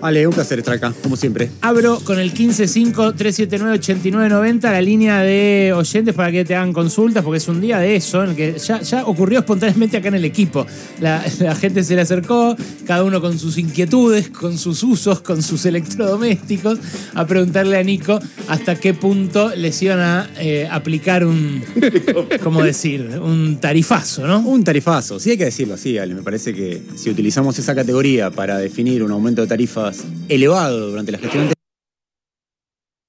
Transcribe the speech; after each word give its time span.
Ale, 0.00 0.26
un 0.26 0.32
placer 0.32 0.58
estar 0.58 0.74
acá, 0.74 0.92
como 1.02 1.16
siempre. 1.16 1.50
Abro 1.60 2.00
con 2.04 2.18
el 2.18 2.32
155-379-8990 2.34 4.62
la 4.62 4.80
línea 4.80 5.20
de 5.20 5.74
oyentes 5.74 6.14
para 6.14 6.32
que 6.32 6.44
te 6.44 6.54
hagan 6.54 6.72
consultas, 6.72 7.24
porque 7.24 7.38
es 7.38 7.48
un 7.48 7.60
día 7.60 7.78
de 7.78 7.96
eso, 7.96 8.22
en 8.24 8.30
el 8.30 8.36
que 8.36 8.56
ya, 8.58 8.80
ya 8.80 9.04
ocurrió 9.06 9.40
espontáneamente 9.40 9.96
acá 9.96 10.06
en 10.08 10.14
el 10.14 10.24
equipo. 10.24 10.66
La, 11.00 11.24
la 11.40 11.54
gente 11.54 11.84
se 11.84 11.94
le 11.94 12.00
acercó, 12.02 12.56
cada 12.86 13.04
uno 13.04 13.20
con 13.20 13.38
sus 13.38 13.58
inquietudes, 13.58 14.30
con 14.30 14.56
sus 14.58 14.82
usos, 14.82 15.20
con 15.20 15.42
sus 15.42 15.66
electrodomésticos, 15.66 16.78
a 17.14 17.26
preguntarle 17.26 17.76
a 17.76 17.82
Nico 17.82 18.18
hasta 18.48 18.76
qué 18.76 18.94
punto 18.94 19.52
les 19.56 19.82
iban 19.82 20.00
a 20.00 20.30
eh, 20.38 20.66
aplicar 20.70 21.24
un, 21.24 21.62
¿cómo 22.42 22.62
decir? 22.62 23.20
Un 23.22 23.58
tarifazo, 23.60 24.26
¿no? 24.26 24.40
Un 24.40 24.64
tarifazo, 24.64 25.20
sí 25.20 25.30
hay 25.30 25.38
que 25.38 25.46
decirlo 25.46 25.74
así, 25.74 25.98
Ale. 25.98 26.14
Me 26.14 26.22
parece 26.22 26.54
que 26.54 26.80
si 26.96 27.10
utilizamos 27.10 27.58
esa 27.58 27.74
categoría 27.74 28.30
para 28.30 28.58
definir 28.58 29.02
un 29.02 29.10
aumento 29.10 29.42
de 29.42 29.48
tarifas 29.58 30.04
elevado 30.28 30.90
durante 30.90 31.10
la 31.10 31.18
gestión 31.18 31.50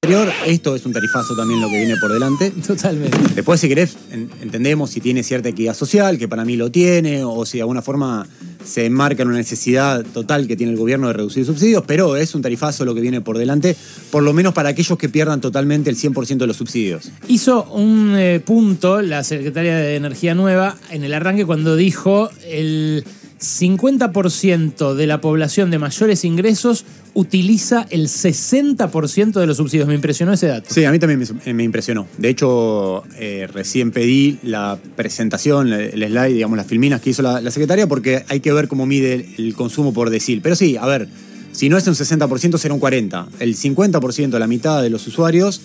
anterior, 0.04 0.34
esto 0.48 0.76
es 0.76 0.84
un 0.84 0.94
tarifazo 0.94 1.36
también 1.36 1.62
lo 1.62 1.70
que 1.70 1.78
viene 1.78 1.96
por 1.98 2.12
delante. 2.12 2.50
Totalmente. 2.66 3.16
Después, 3.36 3.60
si 3.60 3.68
querés, 3.70 3.96
en- 4.12 4.32
entendemos 4.42 4.90
si 4.90 5.00
tiene 5.00 5.22
cierta 5.22 5.50
equidad 5.50 5.76
social, 5.76 6.18
que 6.18 6.28
para 6.28 6.46
mí 6.46 6.56
lo 6.56 6.72
tiene, 6.72 7.24
o 7.24 7.46
si 7.46 7.60
de 7.60 7.62
alguna 7.62 7.84
forma 7.84 8.28
se 8.66 8.86
enmarca 8.88 9.22
en 9.22 9.28
una 9.30 9.38
necesidad 9.38 10.04
total 10.12 10.48
que 10.48 10.56
tiene 10.56 10.72
el 10.72 10.78
gobierno 10.80 11.06
de 11.08 11.14
reducir 11.14 11.46
subsidios, 11.46 11.84
pero 11.86 12.16
es 12.16 12.34
un 12.34 12.42
tarifazo 12.42 12.84
lo 12.84 12.96
que 12.96 13.02
viene 13.02 13.22
por 13.22 13.38
delante, 13.38 13.76
por 14.10 14.24
lo 14.24 14.34
menos 14.34 14.54
para 14.56 14.70
aquellos 14.70 14.98
que 14.98 15.08
pierdan 15.08 15.40
totalmente 15.42 15.92
el 15.92 15.98
100% 15.98 16.38
de 16.38 16.48
los 16.48 16.58
subsidios. 16.58 17.12
Hizo 17.28 17.64
un 17.66 18.16
eh, 18.18 18.40
punto 18.44 19.02
la 19.04 19.24
secretaria 19.24 19.76
de 19.78 19.96
Energía 19.98 20.34
Nueva 20.34 20.76
en 20.90 21.04
el 21.04 21.14
arranque 21.14 21.46
cuando 21.46 21.76
dijo 21.76 22.30
el 22.48 23.04
50% 23.40 24.96
de 24.96 25.08
la 25.08 25.22
población 25.22 25.72
de 25.72 25.80
mayores 25.80 26.26
ingresos 26.26 26.86
utiliza 27.14 27.88
el 27.90 28.08
60% 28.08 29.40
de 29.40 29.48
los 29.48 29.58
subsidios. 29.58 29.88
Me 29.88 29.96
impresionó 29.96 30.34
ese 30.34 30.48
dato. 30.48 30.74
Sí, 30.74 30.84
a 30.86 30.92
mí 30.92 31.00
también 31.00 31.26
me, 31.56 31.64
impresionó. 31.64 32.08
De 32.18 32.30
hecho, 32.30 33.04
eh, 33.18 33.48
recién 33.52 33.92
pedí 33.92 34.40
la 34.44 34.78
presentación, 34.96 35.72
el 35.72 36.06
slide, 36.06 36.34
digamos, 36.34 36.58
las 36.58 36.68
filminas 36.68 37.02
que 37.02 37.12
hizo 37.12 37.22
la, 37.22 37.50
secretaria, 37.50 37.88
porque 37.88 38.24
hay 38.28 38.42
que 38.42 38.54
ver 38.54 38.68
cómo 38.68 38.86
mide 38.86 39.14
el, 39.14 39.26
el 39.38 39.54
consumo 39.56 39.94
por 39.94 40.10
decil. 40.10 40.42
Pero 40.42 40.56
sí, 40.56 40.78
a 40.78 40.86
ver, 40.86 41.08
si 41.52 41.70
no 41.70 41.78
es 41.78 41.88
un 41.88 41.96
60%, 41.96 42.58
será 42.58 42.74
un 42.74 42.80
40%. 42.80 43.28
El 43.40 43.56
50%, 43.56 44.38
la 44.38 44.48
mitad 44.48 44.82
de 44.82 44.90
los 44.90 45.06
usuarios 45.08 45.62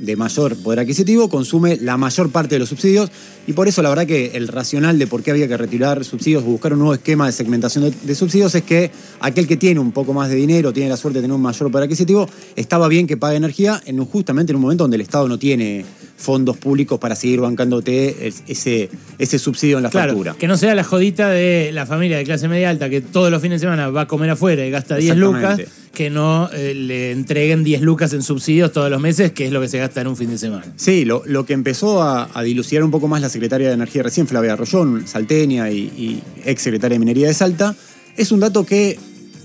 de 0.00 0.16
mayor 0.16 0.56
poder 0.56 0.80
adquisitivo, 0.80 1.28
consume 1.28 1.76
la 1.76 1.96
mayor 1.96 2.30
parte 2.30 2.54
de 2.54 2.58
los 2.58 2.68
subsidios. 2.68 3.10
Y 3.46 3.52
por 3.52 3.68
eso 3.68 3.82
la 3.82 3.88
verdad 3.88 4.06
que 4.06 4.32
el 4.34 4.48
racional 4.48 4.98
de 4.98 5.06
por 5.06 5.22
qué 5.22 5.30
había 5.30 5.48
que 5.48 5.56
retirar 5.56 6.04
subsidios 6.04 6.42
o 6.42 6.46
buscar 6.46 6.72
un 6.72 6.80
nuevo 6.80 6.94
esquema 6.94 7.26
de 7.26 7.32
segmentación 7.32 7.92
de, 8.02 8.14
subsidios 8.14 8.54
es 8.54 8.62
que 8.62 8.90
aquel 9.20 9.46
que 9.46 9.56
tiene 9.56 9.80
un 9.80 9.92
poco 9.92 10.12
más 10.12 10.28
de 10.28 10.36
dinero, 10.36 10.72
tiene 10.72 10.88
la 10.88 10.96
suerte 10.96 11.18
de 11.18 11.22
tener 11.22 11.34
un 11.34 11.42
mayor 11.42 11.70
poder 11.70 11.84
adquisitivo, 11.84 12.28
estaba 12.56 12.88
bien 12.88 13.06
que 13.06 13.16
pague 13.16 13.36
energía 13.36 13.80
en 13.84 14.02
justamente 14.04 14.52
en 14.52 14.56
un 14.56 14.62
momento 14.62 14.84
donde 14.84 14.96
el 14.96 15.00
Estado 15.00 15.28
no 15.28 15.38
tiene 15.38 15.84
fondos 16.22 16.56
públicos 16.56 16.98
para 17.00 17.16
seguir 17.16 17.40
bancándote 17.40 18.28
es- 18.28 18.42
ese, 18.46 18.88
ese 19.18 19.38
subsidio 19.38 19.76
en 19.78 19.82
la 19.82 19.90
Claro, 19.90 20.10
factura. 20.12 20.34
que 20.38 20.46
no 20.46 20.56
sea 20.56 20.74
la 20.74 20.84
jodita 20.84 21.28
de 21.30 21.70
la 21.72 21.84
familia 21.86 22.16
de 22.16 22.24
clase 22.24 22.46
media 22.48 22.70
alta 22.70 22.88
que 22.88 23.00
todos 23.00 23.30
los 23.30 23.42
fines 23.42 23.60
de 23.60 23.66
semana 23.66 23.90
va 23.90 24.02
a 24.02 24.06
comer 24.08 24.30
afuera 24.30 24.64
y 24.64 24.70
gasta 24.70 24.96
10 24.96 25.16
lucas, 25.16 25.60
que 25.92 26.08
no 26.10 26.48
eh, 26.52 26.74
le 26.74 27.10
entreguen 27.10 27.64
10 27.64 27.82
lucas 27.82 28.12
en 28.12 28.22
subsidios 28.22 28.72
todos 28.72 28.88
los 28.90 29.00
meses, 29.00 29.32
que 29.32 29.46
es 29.46 29.52
lo 29.52 29.60
que 29.60 29.68
se 29.68 29.78
gasta 29.78 30.00
en 30.00 30.06
un 30.06 30.16
fin 30.16 30.30
de 30.30 30.38
semana. 30.38 30.64
Sí, 30.76 31.04
lo, 31.04 31.22
lo 31.26 31.44
que 31.44 31.52
empezó 31.52 32.02
a, 32.02 32.30
a 32.32 32.42
dilucidar 32.42 32.82
un 32.84 32.90
poco 32.90 33.08
más 33.08 33.20
la 33.20 33.28
secretaria 33.28 33.68
de 33.68 33.74
Energía 33.74 34.02
recién, 34.02 34.26
Flavia 34.26 34.54
Arroyón, 34.54 35.06
salteña 35.06 35.70
y, 35.70 35.78
y 35.80 36.22
ex 36.46 36.62
secretaria 36.62 36.94
de 36.94 36.98
Minería 37.00 37.26
de 37.26 37.34
Salta, 37.34 37.74
es 38.16 38.32
un 38.32 38.40
dato 38.40 38.64
que 38.64 38.98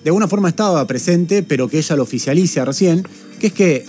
de 0.03 0.09
alguna 0.09 0.27
forma 0.27 0.47
estaba 0.49 0.85
presente, 0.87 1.43
pero 1.43 1.67
que 1.67 1.79
ella 1.79 1.95
lo 1.97 2.03
oficializa 2.03 2.63
recién, 2.63 3.03
que 3.39 3.47
es 3.47 3.53
que 3.53 3.85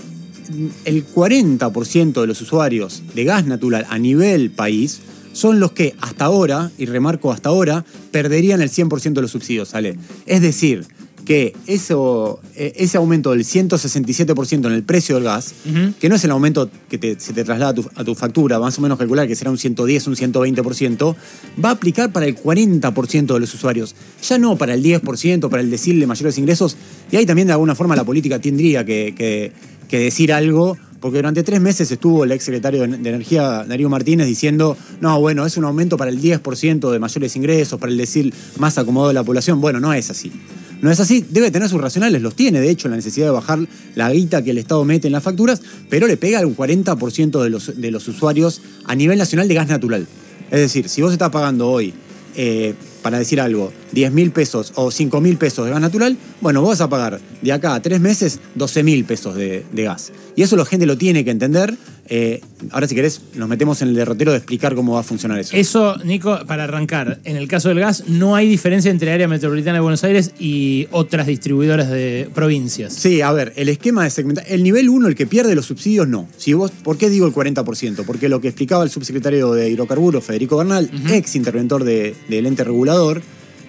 el 0.85 1.07
40% 1.07 2.21
de 2.21 2.27
los 2.27 2.41
usuarios 2.41 3.03
de 3.15 3.25
gas 3.25 3.47
natural 3.47 3.87
a 3.89 3.99
nivel 3.99 4.51
país 4.51 5.01
son 5.33 5.61
los 5.61 5.73
que 5.73 5.95
hasta 6.01 6.25
ahora, 6.25 6.71
y 6.79 6.87
remarco 6.87 7.31
hasta 7.33 7.51
ahora, 7.51 7.85
perderían 8.11 8.61
el 8.61 8.71
100% 8.71 9.13
de 9.15 9.23
los 9.23 9.31
subsidios, 9.31 9.69
¿sale? 9.69 9.97
Es 10.27 10.41
decir, 10.43 10.85
que 11.25 11.55
eso, 11.67 12.41
eh, 12.57 12.73
ese 12.77 12.97
aumento 12.97 13.31
del 13.33 13.45
167% 13.45 14.67
en 14.67 14.73
el 14.73 14.83
precio 14.83 15.17
del 15.17 15.25
gas, 15.25 15.53
que 16.01 16.09
no 16.09 16.15
es 16.15 16.25
el 16.25 16.31
aumento 16.31 16.71
que 16.89 16.97
te- 16.97 17.21
se 17.21 17.35
te 17.35 17.45
traslada 17.45 17.73
a 17.73 17.75
tu, 17.75 17.85
a 17.95 18.03
tu 18.05 18.15
factura, 18.15 18.59
más 18.59 18.79
o 18.79 18.81
menos 18.81 18.97
calcular 18.99 19.29
que 19.29 19.37
será 19.37 19.51
un 19.51 19.59
110, 19.59 20.07
un 20.07 20.17
120%, 20.17 21.15
va 21.63 21.69
a 21.69 21.73
aplicar 21.73 22.11
para 22.13 22.25
el 22.27 22.35
40% 22.35 23.35
de 23.35 23.41
los 23.41 23.53
usuarios, 23.53 23.95
ya 24.27 24.39
no 24.39 24.57
para 24.57 24.73
el 24.73 24.83
10%, 24.83 25.51
para 25.51 25.63
el 25.63 25.71
decil 25.71 26.01
de 26.01 26.07
mayores 26.07 26.39
ingresos, 26.39 26.77
y 27.13 27.17
ahí 27.17 27.27
también 27.27 27.47
de 27.47 27.53
alguna 27.53 27.75
forma 27.75 27.95
la 27.95 28.05
política 28.05 28.39
tendría 28.41 28.85
que, 28.87 29.15
que- 29.17 29.53
que 29.89 29.99
decir 29.99 30.33
algo, 30.33 30.77
porque 31.01 31.19
durante 31.19 31.43
tres 31.43 31.61
meses 31.61 31.91
estuvo 31.91 32.25
el 32.25 32.33
ex 32.33 32.45
secretario 32.45 32.87
de 32.87 32.95
Energía, 33.09 33.65
Darío 33.67 33.89
Martínez, 33.89 34.27
diciendo, 34.27 34.77
no, 35.01 35.21
bueno, 35.21 35.47
es 35.47 35.57
un 35.57 35.65
aumento 35.65 35.97
para 35.97 36.11
el 36.11 36.21
10% 36.21 36.91
de 36.91 36.99
mayores 36.99 37.37
ingresos, 37.37 37.79
para 37.79 37.93
el 37.93 37.99
decil 37.99 38.35
más 38.59 38.79
acomodado 38.79 39.09
de 39.09 39.15
la 39.15 39.25
población. 39.25 39.61
Bueno, 39.61 39.81
no 39.81 39.93
es 39.93 40.11
así. 40.11 40.33
No 40.81 40.91
es 40.93 41.01
así, 41.01 41.25
debe 41.29 41.51
tener 41.51 41.69
sus 41.69 41.81
racionales, 41.81 42.23
los 42.23 42.37
tiene, 42.37 42.61
de 42.61 42.71
hecho, 42.71 42.89
la 42.89 42.95
necesidad 42.95 43.27
de 43.27 43.33
bajar 43.33 43.59
la 43.97 44.13
guita 44.13 44.45
que 44.45 44.53
el 44.53 44.59
Estado 44.59 44.85
mete 44.85 45.09
en 45.09 45.13
las 45.13 45.25
facturas, 45.25 45.61
pero 45.91 46.07
le 46.07 46.17
pega 46.17 46.39
al 46.39 46.57
40% 46.57 47.43
de 47.43 47.51
los, 47.51 47.81
de 47.81 47.91
los 47.91 48.07
usuarios 48.07 48.61
a 48.85 48.95
nivel 48.95 49.19
nacional 49.19 49.49
de 49.49 49.55
gas 49.55 49.69
natural. 49.69 50.07
Es 50.51 50.61
decir, 50.61 50.89
si 50.89 51.03
vos 51.03 51.13
estás 51.13 51.31
pagando 51.31 51.69
hoy, 51.69 51.93
eh, 52.41 52.73
para 53.03 53.19
decir 53.19 53.41
algo, 53.41 53.73
10 53.91 54.13
mil 54.13 54.31
pesos 54.31 54.73
o 54.77 54.93
5 54.93 55.21
mil 55.21 55.37
pesos 55.39 55.65
de 55.65 55.73
gas 55.73 55.81
natural, 55.81 56.17
bueno, 56.41 56.61
vos 56.61 56.71
vas 56.71 56.81
a 56.83 56.89
pagar 56.89 57.21
de 57.43 57.53
acá 57.53 57.75
a 57.75 57.83
tres 57.83 58.01
meses 58.01 58.39
12 58.55 58.85
mil 58.85 59.05
pesos 59.05 59.35
de, 59.35 59.67
de 59.73 59.83
gas. 59.83 60.13
Y 60.37 60.43
eso 60.43 60.55
la 60.55 60.65
gente 60.65 60.87
lo 60.87 60.97
tiene 60.97 61.25
que 61.25 61.33
entender. 61.33 61.77
Eh, 62.11 62.41
ahora, 62.71 62.89
si 62.89 62.95
querés, 62.95 63.21
nos 63.35 63.49
metemos 63.49 63.83
en 63.83 63.89
el 63.89 63.95
derrotero 63.95 64.31
de 64.33 64.39
explicar 64.39 64.75
cómo 64.75 64.95
va 64.95 65.01
a 65.01 65.03
funcionar 65.03 65.39
eso. 65.39 65.55
Eso, 65.55 65.97
Nico, 66.05 66.39
para 66.47 66.65
arrancar, 66.65 67.19
en 67.25 67.37
el 67.37 67.47
caso 67.49 67.69
del 67.69 67.81
gas, 67.81 68.05
no 68.09 68.35
hay 68.35 68.49
diferencia 68.49 68.91
entre 68.91 69.13
área 69.13 69.29
metropolitana 69.29 69.75
de 69.75 69.81
Buenos 69.81 70.03
Aires 70.05 70.33
y 70.39 70.89
otras 70.91 71.27
distribuidoras 71.27 71.91
de 71.91 72.31
provincias. 72.35 72.95
Sí, 72.95 73.21
a 73.21 73.31
ver, 73.33 73.53
el 73.57 73.69
esquema 73.69 74.05
de 74.05 74.11
segmentación. 74.11 74.55
El 74.55 74.63
nivel 74.63 74.89
1, 74.89 75.07
el 75.09 75.15
que 75.15 75.27
pierde 75.27 75.55
los 75.55 75.67
subsidios, 75.67 76.09
no. 76.09 76.27
Si 76.39 76.55
vos, 76.55 76.71
¿Por 76.71 76.97
qué 76.97 77.11
digo 77.11 77.27
el 77.27 77.33
40%? 77.35 78.05
Porque 78.07 78.29
lo 78.31 78.41
que 78.41 78.49
explicaba 78.49 78.85
el 78.85 78.91
subsecretario 78.91 79.53
de 79.53 79.69
Hidrocarburos, 79.69 80.25
Federico 80.25 80.57
Bernal, 80.57 80.91
ex 81.13 81.37
interventor 81.37 81.85
de- 81.85 82.15
del 82.29 82.47
ente 82.47 82.65
regulador, 82.65 83.21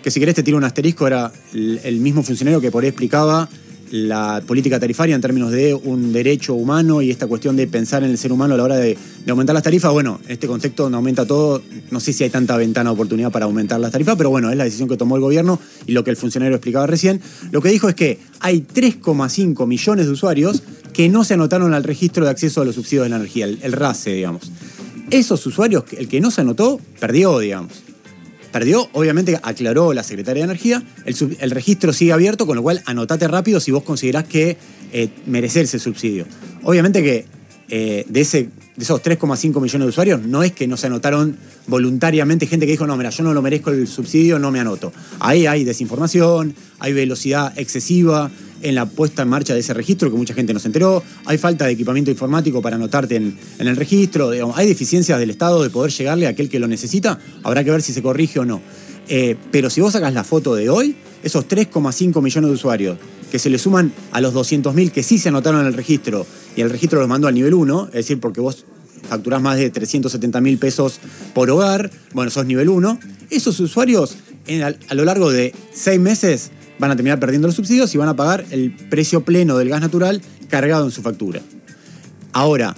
que 0.02 0.12
si 0.12 0.20
querés 0.22 0.36
te 0.36 0.44
tiro 0.44 0.58
un 0.58 0.64
asterisco, 0.64 1.06
era 1.08 1.30
el, 1.54 1.82
el 1.84 2.00
mismo 2.00 2.24
funcionario 2.24 2.62
que 2.62 2.72
por 2.72 2.84
ahí 2.84 2.90
explicaba 2.90 3.50
la 3.92 4.42
política 4.46 4.80
tarifaria 4.80 5.16
en 5.16 5.22
términos 5.22 5.52
de 5.52 5.74
un 5.74 6.12
derecho 6.14 6.54
humano 6.54 7.02
y 7.02 7.12
esta 7.12 7.28
cuestión 7.28 7.56
de 7.56 7.68
pensar 7.68 8.04
en 8.04 8.12
el 8.12 8.18
ser 8.18 8.32
humano 8.32 8.54
a 8.54 8.58
la 8.58 8.64
hora 8.64 8.78
de, 8.78 8.98
aumentar 9.28 9.54
las 9.54 9.64
tarifas. 9.64 9.92
Bueno, 9.92 10.20
en 10.26 10.32
este 10.32 10.48
contexto 10.48 10.90
no 10.90 10.98
aumenta 10.98 11.26
todo. 11.26 11.62
No 11.92 12.00
sé 12.00 12.14
si 12.14 12.24
hay 12.24 12.30
tanta 12.30 12.58
ventana 12.58 12.90
de 12.90 12.94
oportunidad 12.94 13.32
para 13.32 13.46
aumentar 13.46 13.80
las 13.80 13.92
tarifas, 13.92 14.16
pero 14.18 14.30
bueno, 14.30 14.50
es 14.50 14.58
la 14.58 14.64
decisión 14.64 14.90
que 14.90 14.98
tomó 14.98 15.16
el 15.16 15.22
gobierno 15.22 15.60
y 15.86 15.92
lo 15.92 16.04
que 16.04 16.10
el 16.10 16.18
funcionario 16.18 16.56
explicaba 16.56 16.88
recién. 16.88 17.22
Lo 17.52 17.62
que 17.62 17.70
dijo 17.70 17.90
es 17.90 17.96
que 17.96 18.20
hay 18.40 18.62
3,5 18.62 19.68
millones 19.68 20.06
de 20.06 20.12
usuarios 20.12 20.64
que 20.94 21.10
no 21.10 21.24
se 21.24 21.36
anotaron 21.36 21.74
al 21.74 21.84
registro 21.84 22.26
de 22.26 22.32
acceso 22.32 22.62
a 22.62 22.66
los 22.66 22.76
subsidios 22.76 23.06
de 23.06 23.10
la 23.10 23.18
energía, 23.18 23.46
el, 23.46 23.60
el 23.62 23.74
RACE, 23.74 24.14
digamos. 24.14 24.52
Esos 25.12 25.46
usuarios, 25.46 25.84
el 25.98 26.08
que 26.08 26.22
no 26.22 26.32
se 26.32 26.42
anotó, 26.42 26.80
perdió, 27.00 27.40
digamos. 27.40 27.74
Perdió, 28.52 28.90
obviamente 28.94 29.40
aclaró 29.42 29.94
la 29.94 30.04
Secretaría 30.04 30.42
de 30.44 30.52
Energía, 30.52 30.84
el, 31.06 31.16
sub- 31.16 31.36
el 31.40 31.52
registro 31.52 31.94
sigue 31.94 32.14
abierto, 32.14 32.48
con 32.48 32.56
lo 32.56 32.64
cual 32.64 32.82
anotate 32.86 33.28
rápido 33.28 33.60
si 33.60 33.72
vos 33.72 33.84
considerás 33.84 34.24
que 34.26 34.58
eh, 34.92 35.10
mereces 35.28 35.64
ese 35.66 35.80
subsidio. 35.80 36.26
Obviamente 36.64 37.04
que 37.04 37.26
eh, 37.72 38.04
de, 38.10 38.22
ese, 38.22 38.44
de 38.76 38.84
esos 38.84 39.04
3,5 39.04 39.62
millones 39.62 39.86
de 39.86 39.90
usuarios, 39.90 40.22
no 40.24 40.42
es 40.42 40.52
que 40.52 40.68
no 40.68 40.76
se 40.78 40.88
anotaron 40.88 41.38
voluntariamente 41.68 42.48
gente 42.48 42.66
que 42.66 42.72
dijo, 42.72 42.88
no, 42.88 42.98
mira, 42.98 43.12
yo 43.12 43.24
no 43.24 43.34
lo 43.34 43.44
merezco 43.44 43.70
el 43.70 43.88
subsidio, 43.88 44.40
no 44.40 44.50
me 44.50 44.60
anoto. 44.60 44.92
Ahí 45.20 45.46
hay 45.46 45.64
desinformación, 45.64 46.56
hay 46.80 46.94
velocidad 46.94 47.54
excesiva 47.58 48.32
en 48.62 48.76
la 48.76 48.86
puesta 48.86 49.24
en 49.24 49.30
marcha 49.30 49.54
de 49.54 49.60
ese 49.62 49.74
registro, 49.74 50.10
que 50.12 50.18
mucha 50.18 50.34
gente 50.34 50.54
no 50.54 50.60
se 50.60 50.68
enteró, 50.68 51.04
hay 51.26 51.38
falta 51.38 51.66
de 51.66 51.72
equipamiento 51.74 52.12
informático 52.12 52.62
para 52.62 52.76
anotarte 52.76 53.16
en, 53.16 53.38
el 53.60 53.76
registro, 53.76 54.32
hay 54.56 54.68
deficiencias 54.68 55.20
del 55.20 55.30
Estado 55.30 55.64
de 55.64 55.70
poder 55.70 55.92
llegarle 55.92 56.28
a 56.28 56.32
aquel 56.32 56.50
que 56.50 56.60
lo 56.60 56.68
necesita, 56.68 57.20
habrá 57.44 57.64
que 57.64 57.72
ver 57.72 57.82
si 57.82 57.94
se 57.94 58.02
corrige 58.02 58.40
o 58.40 58.46
no. 58.46 58.62
Eh, 59.08 59.36
pero 59.52 59.70
si 59.70 59.82
vos 59.82 59.94
sacas 59.94 60.14
la 60.14 60.24
foto 60.24 60.54
de 60.56 60.70
hoy, 60.70 60.96
esos 61.24 61.48
3,5 61.48 62.22
millones 62.22 62.50
de 62.50 62.54
usuarios 62.54 62.98
que 63.32 63.40
se 63.40 63.50
le 63.50 63.58
suman 63.58 63.92
a 64.12 64.22
los 64.22 64.34
200.000 64.34 64.92
que 64.92 65.04
sí 65.04 65.18
se 65.18 65.30
anotaron 65.30 65.62
en 65.62 65.68
el 65.68 65.74
registro 65.74 66.26
y 66.56 66.62
el 66.62 66.70
registro 66.70 67.00
los 67.00 67.08
mandó 67.10 67.28
al 67.28 67.34
nivel 67.34 67.54
1, 67.54 67.88
es 67.88 67.94
decir, 67.94 68.20
porque 68.20 68.42
vos 68.42 68.66
facturás 69.08 69.42
más 69.42 69.58
de 69.58 69.70
370 69.70 70.42
mil 70.42 70.58
pesos 70.58 71.00
por 71.34 71.50
hogar, 71.50 71.90
bueno, 72.14 72.30
sos 72.32 72.46
nivel 72.46 72.70
1, 72.70 73.00
esos 73.32 73.60
usuarios 73.60 74.16
en- 74.48 74.64
a, 74.64 74.76
a 74.88 74.94
lo 74.94 75.06
largo 75.06 75.32
de 75.32 75.54
seis 75.74 76.00
meses 76.00 76.52
van 76.80 76.92
a 76.92 76.96
terminar 76.96 77.20
perdiendo 77.20 77.48
los 77.48 77.56
subsidios 77.56 77.94
y 77.94 77.98
van 77.98 78.10
a 78.10 78.16
pagar 78.16 78.46
el 78.52 78.72
precio 78.90 79.22
pleno 79.26 79.58
del 79.58 79.70
gas 79.70 79.82
natural 79.82 80.22
cargado 80.50 80.86
en 80.86 80.92
su 80.92 81.02
factura. 81.02 81.42
Ahora, 82.32 82.76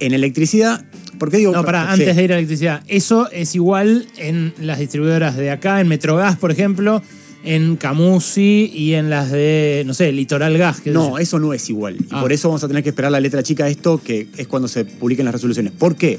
en 0.00 0.14
electricidad, 0.14 0.84
¿por 1.18 1.30
qué 1.30 1.36
digo? 1.38 1.52
No, 1.52 1.64
pará, 1.64 1.84
Sí. 1.94 2.00
antes 2.02 2.16
de 2.16 2.24
ir 2.24 2.32
a 2.32 2.36
electricidad. 2.38 2.82
Eso 2.88 3.30
es 3.30 3.54
igual 3.54 4.06
en 4.16 4.54
las 4.60 4.78
distribuidoras 4.78 5.36
de 5.36 5.50
acá, 5.50 5.80
en 5.80 5.88
Metrogas, 5.88 6.36
por 6.38 6.50
ejemplo, 6.50 7.02
en 7.44 7.76
Camusi 7.76 8.70
y 8.72 8.94
en 8.94 9.10
las 9.10 9.30
de, 9.32 9.82
no 9.86 9.94
sé, 9.94 10.12
Litoral 10.12 10.56
Gas. 10.56 10.82
No, 10.86 11.18
eso 11.18 11.38
no 11.40 11.52
es 11.52 11.68
igual. 11.68 11.96
Y 11.96 12.06
Ah. 12.10 12.20
por 12.20 12.32
eso 12.32 12.48
vamos 12.48 12.62
a 12.62 12.68
tener 12.68 12.82
que 12.84 12.90
esperar 12.90 13.10
la 13.10 13.20
letra 13.20 13.42
chica 13.42 13.64
de 13.64 13.72
esto, 13.72 14.00
que 14.02 14.28
es 14.36 14.46
cuando 14.46 14.68
se 14.68 14.84
publiquen 14.84 15.24
las 15.24 15.34
resoluciones. 15.34 15.72
¿Por 15.72 15.96
qué? 15.96 16.18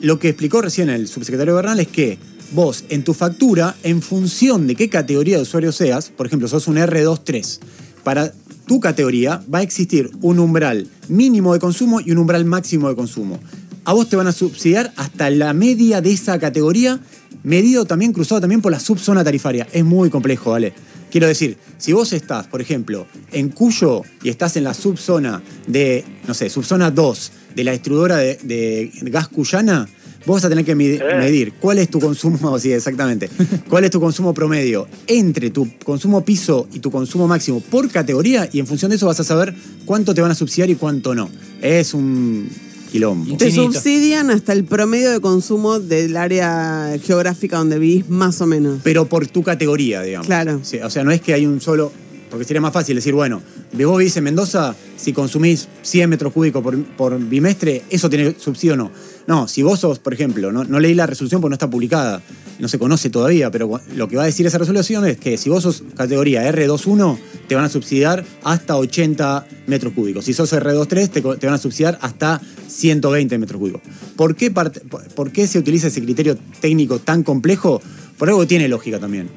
Lo 0.00 0.18
que 0.18 0.28
explicó 0.30 0.60
recién 0.60 0.90
el 0.90 1.06
subsecretario 1.06 1.54
Bernal 1.54 1.78
es 1.80 1.86
que 1.88 2.18
vos, 2.52 2.84
en 2.88 3.04
tu 3.04 3.14
factura, 3.14 3.74
en 3.82 4.02
función 4.02 4.66
de 4.66 4.74
qué 4.74 4.88
categoría 4.88 5.36
de 5.36 5.42
usuario 5.42 5.72
seas, 5.72 6.10
por 6.10 6.26
ejemplo, 6.26 6.48
sos 6.48 6.68
un 6.68 6.76
R23, 6.76 7.58
para 8.02 8.32
tu 8.66 8.80
categoría 8.80 9.42
va 9.52 9.58
a 9.58 9.62
existir 9.62 10.10
un 10.20 10.38
umbral 10.38 10.88
mínimo 11.08 11.52
de 11.52 11.60
consumo 11.60 12.00
y 12.00 12.12
un 12.12 12.18
umbral 12.18 12.44
máximo 12.44 12.88
de 12.88 12.94
consumo. 12.94 13.40
A 13.84 13.92
vos 13.92 14.08
te 14.08 14.16
van 14.16 14.26
a 14.26 14.32
subsidiar 14.32 14.92
hasta 14.96 15.28
la 15.30 15.52
media 15.52 16.00
de 16.00 16.12
esa 16.12 16.38
categoría, 16.38 17.00
medido 17.42 17.84
también, 17.84 18.12
cruzado 18.12 18.40
también 18.40 18.62
por 18.62 18.72
la 18.72 18.80
subzona 18.80 19.22
tarifaria. 19.22 19.66
Es 19.72 19.84
muy 19.84 20.08
complejo, 20.08 20.52
¿vale? 20.52 20.72
Quiero 21.10 21.28
decir, 21.28 21.58
si 21.78 21.92
vos 21.92 22.12
estás, 22.12 22.46
por 22.46 22.60
ejemplo, 22.60 23.06
en 23.30 23.50
Cuyo 23.50 24.02
y 24.22 24.30
estás 24.30 24.56
en 24.56 24.64
la 24.64 24.74
subzona 24.74 25.42
de, 25.66 26.04
no 26.26 26.34
sé, 26.34 26.48
subzona 26.48 26.90
2 26.90 27.32
de 27.54 27.64
la 27.64 27.72
distribuidora 27.72 28.16
de, 28.16 28.36
de 28.36 28.90
gas 29.10 29.28
cuyana, 29.28 29.86
vos 30.26 30.36
vas 30.36 30.44
a 30.44 30.48
tener 30.48 30.64
que 30.64 30.76
medi- 30.76 31.00
medir 31.18 31.52
cuál 31.60 31.78
es 31.78 31.88
tu 31.88 32.00
consumo, 32.00 32.58
sí, 32.58 32.72
exactamente, 32.72 33.28
cuál 33.68 33.84
es 33.84 33.90
tu 33.90 34.00
consumo 34.00 34.32
promedio 34.34 34.86
entre 35.06 35.50
tu 35.50 35.68
consumo 35.84 36.24
piso 36.24 36.66
y 36.72 36.78
tu 36.80 36.90
consumo 36.90 37.26
máximo 37.28 37.60
por 37.60 37.90
categoría 37.90 38.48
y 38.52 38.58
en 38.60 38.66
función 38.66 38.90
de 38.90 38.96
eso 38.96 39.06
vas 39.06 39.20
a 39.20 39.24
saber 39.24 39.54
cuánto 39.84 40.14
te 40.14 40.20
van 40.20 40.30
a 40.30 40.34
subsidiar 40.34 40.70
y 40.70 40.74
cuánto 40.76 41.14
no. 41.14 41.30
Es 41.60 41.94
un 41.94 42.48
quilombo. 42.92 43.36
Te 43.36 43.46
Infinito. 43.48 43.72
subsidian 43.72 44.30
hasta 44.30 44.52
el 44.52 44.64
promedio 44.64 45.10
de 45.10 45.20
consumo 45.20 45.80
del 45.80 46.16
área 46.16 46.96
geográfica 47.02 47.58
donde 47.58 47.78
vivís, 47.78 48.08
más 48.08 48.40
o 48.40 48.46
menos. 48.46 48.80
pero 48.84 49.06
por 49.06 49.26
tu 49.26 49.42
categoría, 49.42 50.02
digamos. 50.02 50.26
Claro. 50.26 50.60
Sí, 50.62 50.78
o 50.78 50.90
sea, 50.90 51.02
no 51.04 51.10
es 51.10 51.20
que 51.20 51.34
hay 51.34 51.46
un 51.46 51.60
solo. 51.60 51.90
Porque 52.30 52.44
sería 52.46 52.60
más 52.60 52.72
fácil 52.72 52.96
decir, 52.96 53.14
bueno, 53.14 53.40
vos 53.72 53.98
vivís 53.98 54.16
en 54.16 54.24
Mendoza, 54.24 54.74
si 54.96 55.12
consumís 55.12 55.68
100 55.82 56.10
metros 56.10 56.32
cúbicos 56.32 56.64
por, 56.64 56.76
por 56.84 57.16
bimestre, 57.18 57.82
¿eso 57.90 58.10
tiene 58.10 58.34
subsidio 58.36 58.74
o 58.74 58.76
no? 58.76 58.90
No, 59.26 59.48
si 59.48 59.62
vos 59.62 59.80
sos, 59.80 59.98
por 59.98 60.12
ejemplo, 60.12 60.52
no, 60.52 60.80
leí 60.80 60.94
la 60.94 61.06
resolución 61.06 61.40
porque 61.40 61.52
no 61.52 61.54
está 61.54 61.70
publicada, 61.70 62.22
no 62.58 62.68
se 62.68 62.78
conoce 62.78 63.08
todavía, 63.08 63.50
pero 63.50 63.80
lo 63.94 64.08
que 64.08 64.16
va 64.16 64.24
a 64.24 64.26
decir 64.26 64.46
esa 64.46 64.58
resolución 64.58 65.06
es 65.06 65.16
que 65.16 65.38
si 65.38 65.48
vos 65.48 65.62
sos 65.62 65.82
categoría 65.96 66.50
R21, 66.52 67.18
te 67.48 67.54
van 67.54 67.64
a 67.64 67.68
subsidiar 67.68 68.24
hasta 68.42 68.76
80 68.76 69.46
metros 69.66 69.94
cúbicos. 69.94 70.26
Si 70.26 70.34
sos 70.34 70.52
R23, 70.52 71.08
te, 71.08 71.22
te 71.22 71.46
van 71.46 71.54
a 71.54 71.58
subsidiar 71.58 71.98
hasta 72.02 72.40
120 72.68 73.38
metros 73.38 73.58
cúbicos. 73.58 73.82
¿Por 74.16 74.36
qué, 74.36 74.50
por 74.50 75.32
qué 75.32 75.46
se 75.46 75.58
utiliza 75.58 75.88
ese 75.88 76.02
criterio 76.02 76.36
técnico 76.60 76.98
tan 76.98 77.22
complejo? 77.22 77.80
Por 78.18 78.28
algo 78.28 78.42
que 78.42 78.46
tiene 78.46 78.68
lógica 78.68 78.98
también. 78.98 79.28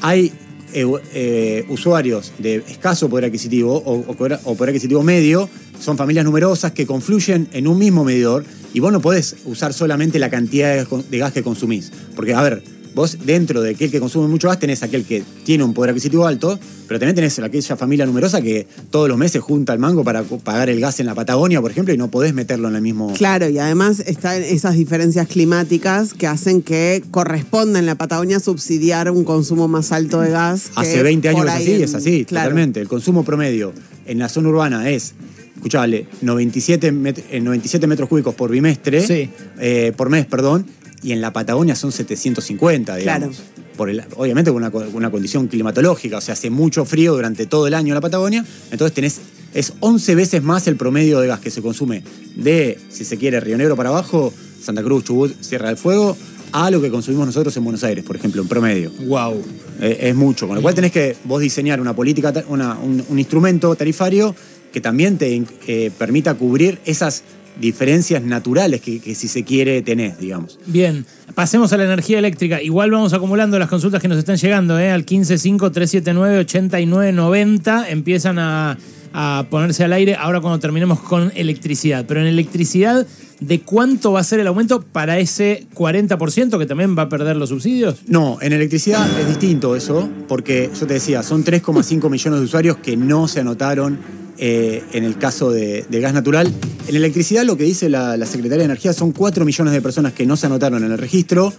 Hay 0.00 0.32
eh, 0.72 1.64
usuarios 1.68 2.32
de 2.38 2.56
escaso 2.56 3.08
poder 3.08 3.26
adquisitivo 3.26 3.76
o, 3.76 4.14
poder, 4.14 4.38
o 4.44 4.52
adquisitivo 4.52 5.02
medio, 5.02 5.48
son 5.80 5.96
familias 5.96 6.24
numerosas 6.24 6.72
que 6.72 6.86
confluyen 6.86 7.48
en 7.52 7.68
un 7.68 7.78
mismo 7.78 8.04
medidor 8.04 8.44
y 8.74 8.80
vos 8.80 8.92
no 8.92 9.00
podés 9.00 9.36
usar 9.44 9.72
solamente 9.72 10.18
la 10.18 10.30
cantidad 10.30 10.74
de, 10.74 11.02
de 11.08 11.18
gas 11.18 11.32
que 11.32 11.42
consumís. 11.42 11.92
Porque, 12.14 12.34
a 12.34 12.42
ver, 12.42 12.62
vos 12.98 13.16
dentro 13.24 13.62
de 13.62 13.70
aquel 13.70 13.90
que 13.90 14.00
consume 14.00 14.28
mucho 14.28 14.48
gas 14.48 14.58
tenés 14.58 14.82
aquel 14.82 15.04
que 15.04 15.22
tiene 15.44 15.64
un 15.64 15.72
poder 15.72 15.90
adquisitivo 15.90 16.26
alto, 16.26 16.58
pero 16.86 16.98
también 17.00 17.14
tenés 17.14 17.38
aquella 17.38 17.76
familia 17.76 18.04
numerosa 18.06 18.42
que 18.42 18.66
todos 18.90 19.08
los 19.08 19.16
meses 19.16 19.40
junta 19.40 19.72
el 19.72 19.78
mango 19.78 20.04
para 20.04 20.22
pagar 20.22 20.68
el 20.68 20.80
gas 20.80 21.00
en 21.00 21.06
la 21.06 21.14
Patagonia, 21.14 21.60
por 21.60 21.70
ejemplo, 21.70 21.94
y 21.94 21.96
no 21.96 22.10
podés 22.10 22.34
meterlo 22.34 22.68
en 22.68 22.74
el 22.76 22.82
mismo... 22.82 23.12
Claro, 23.14 23.48
y 23.48 23.58
además 23.58 24.00
están 24.00 24.42
esas 24.42 24.74
diferencias 24.74 25.28
climáticas 25.28 26.12
que 26.14 26.26
hacen 26.26 26.60
que 26.62 27.02
corresponda 27.10 27.78
en 27.78 27.86
la 27.86 27.94
Patagonia 27.94 28.40
subsidiar 28.40 29.10
un 29.10 29.24
consumo 29.24 29.68
más 29.68 29.92
alto 29.92 30.20
de 30.20 30.30
gas. 30.30 30.70
que 30.74 30.80
Hace 30.80 31.02
20 31.02 31.28
años 31.28 31.44
es 31.46 31.50
así, 31.52 31.72
en- 31.74 31.82
es 31.82 31.94
así, 31.94 32.24
claro. 32.24 32.48
totalmente. 32.50 32.80
El 32.80 32.88
consumo 32.88 33.24
promedio 33.24 33.72
en 34.06 34.18
la 34.18 34.28
zona 34.28 34.48
urbana 34.48 34.90
es, 34.90 35.14
escuchale, 35.54 36.06
97, 36.22 36.92
met- 36.92 37.22
eh, 37.30 37.40
97 37.40 37.86
metros 37.86 38.08
cúbicos 38.08 38.34
por 38.34 38.50
bimestre, 38.50 39.06
Sí. 39.06 39.30
eh, 39.60 39.92
por 39.96 40.08
mes, 40.10 40.26
perdón, 40.26 40.66
y 41.02 41.12
en 41.12 41.20
la 41.20 41.32
Patagonia 41.32 41.74
son 41.76 41.92
750, 41.92 42.96
digamos. 42.96 43.36
Claro. 43.36 43.48
Por 43.76 43.90
el- 43.90 44.02
obviamente 44.16 44.50
con 44.52 44.62
una, 44.64 44.70
una 44.92 45.10
condición 45.10 45.46
climatológica, 45.46 46.18
o 46.18 46.20
sea, 46.20 46.32
hace 46.34 46.50
mucho 46.50 46.84
frío 46.84 47.14
durante 47.14 47.46
todo 47.46 47.66
el 47.68 47.74
año 47.74 47.88
en 47.88 47.94
la 47.94 48.00
Patagonia, 48.00 48.44
entonces 48.72 48.94
tenés, 48.94 49.20
es 49.54 49.72
11 49.80 50.14
veces 50.16 50.42
más 50.42 50.66
el 50.66 50.76
promedio 50.76 51.20
de 51.20 51.28
gas 51.28 51.38
que 51.40 51.50
se 51.50 51.62
consume 51.62 52.02
de, 52.34 52.78
si 52.90 53.04
se 53.04 53.16
quiere, 53.18 53.38
Río 53.40 53.56
Negro 53.56 53.76
para 53.76 53.90
abajo, 53.90 54.32
Santa 54.62 54.82
Cruz, 54.82 55.04
Chubut, 55.04 55.40
Sierra 55.40 55.68
del 55.68 55.76
Fuego, 55.76 56.16
a 56.50 56.70
lo 56.70 56.80
que 56.80 56.90
consumimos 56.90 57.26
nosotros 57.26 57.56
en 57.56 57.62
Buenos 57.64 57.84
Aires, 57.84 58.04
por 58.04 58.16
ejemplo, 58.16 58.42
en 58.42 58.48
promedio. 58.48 58.90
Wow. 59.06 59.42
Eh, 59.80 59.98
es 60.08 60.14
mucho, 60.16 60.46
con 60.48 60.56
lo 60.56 60.62
cual 60.62 60.74
tenés 60.74 60.90
que 60.90 61.14
vos 61.24 61.40
diseñar 61.40 61.80
una 61.80 61.94
política, 61.94 62.32
una- 62.48 62.76
un, 62.78 63.04
un 63.08 63.18
instrumento 63.18 63.74
tarifario 63.76 64.34
que 64.72 64.80
también 64.80 65.18
te 65.18 65.40
eh, 65.66 65.90
permita 65.96 66.34
cubrir 66.34 66.78
esas 66.84 67.22
diferencias 67.60 68.22
naturales 68.22 68.80
que, 68.80 69.00
que 69.00 69.14
si 69.14 69.28
se 69.28 69.44
quiere 69.44 69.82
tenés, 69.82 70.18
digamos. 70.18 70.58
Bien, 70.66 71.04
pasemos 71.34 71.72
a 71.72 71.76
la 71.76 71.84
energía 71.84 72.18
eléctrica. 72.18 72.60
Igual 72.62 72.90
vamos 72.90 73.12
acumulando 73.12 73.56
las 73.58 73.68
consultas 73.68 74.02
que 74.02 74.08
nos 74.08 74.18
están 74.18 74.36
llegando, 74.36 74.78
¿eh? 74.78 74.90
Al 74.90 75.06
155-379-8990. 75.06 77.86
Empiezan 77.88 78.38
a, 78.38 78.78
a 79.12 79.46
ponerse 79.50 79.84
al 79.84 79.92
aire 79.92 80.16
ahora 80.16 80.40
cuando 80.40 80.58
terminemos 80.58 81.00
con 81.00 81.32
electricidad. 81.34 82.04
Pero 82.06 82.20
en 82.20 82.26
electricidad, 82.26 83.06
¿de 83.40 83.60
cuánto 83.60 84.12
va 84.12 84.20
a 84.20 84.24
ser 84.24 84.40
el 84.40 84.46
aumento 84.46 84.82
para 84.82 85.18
ese 85.18 85.66
40% 85.74 86.58
que 86.58 86.66
también 86.66 86.96
va 86.96 87.02
a 87.02 87.08
perder 87.08 87.36
los 87.36 87.50
subsidios? 87.50 88.02
No, 88.06 88.38
en 88.40 88.52
electricidad 88.52 89.06
es 89.18 89.28
distinto 89.28 89.76
eso, 89.76 90.08
porque 90.28 90.70
yo 90.78 90.86
te 90.86 90.94
decía, 90.94 91.22
son 91.22 91.44
3,5 91.44 92.10
millones 92.10 92.40
de 92.40 92.44
usuarios 92.44 92.76
que 92.78 92.96
no 92.96 93.28
se 93.28 93.40
anotaron 93.40 93.98
eh, 94.38 94.84
en 94.92 95.04
el 95.04 95.18
caso 95.18 95.50
de, 95.50 95.84
gas 95.90 96.14
natural. 96.14 96.52
En 96.86 96.94
electricidad 96.94 97.44
lo 97.44 97.56
que 97.56 97.64
dice 97.64 97.88
la, 97.88 98.16
la 98.16 98.26
Secretaría 98.26 98.58
de 98.58 98.64
Energía 98.66 98.92
son 98.92 99.12
4 99.12 99.44
millones 99.44 99.72
de 99.72 99.82
personas 99.82 100.12
que 100.12 100.26
no 100.26 100.36
se 100.36 100.46
anotaron 100.46 100.84
en 100.84 100.92
el 100.92 100.98
registro. 100.98 101.52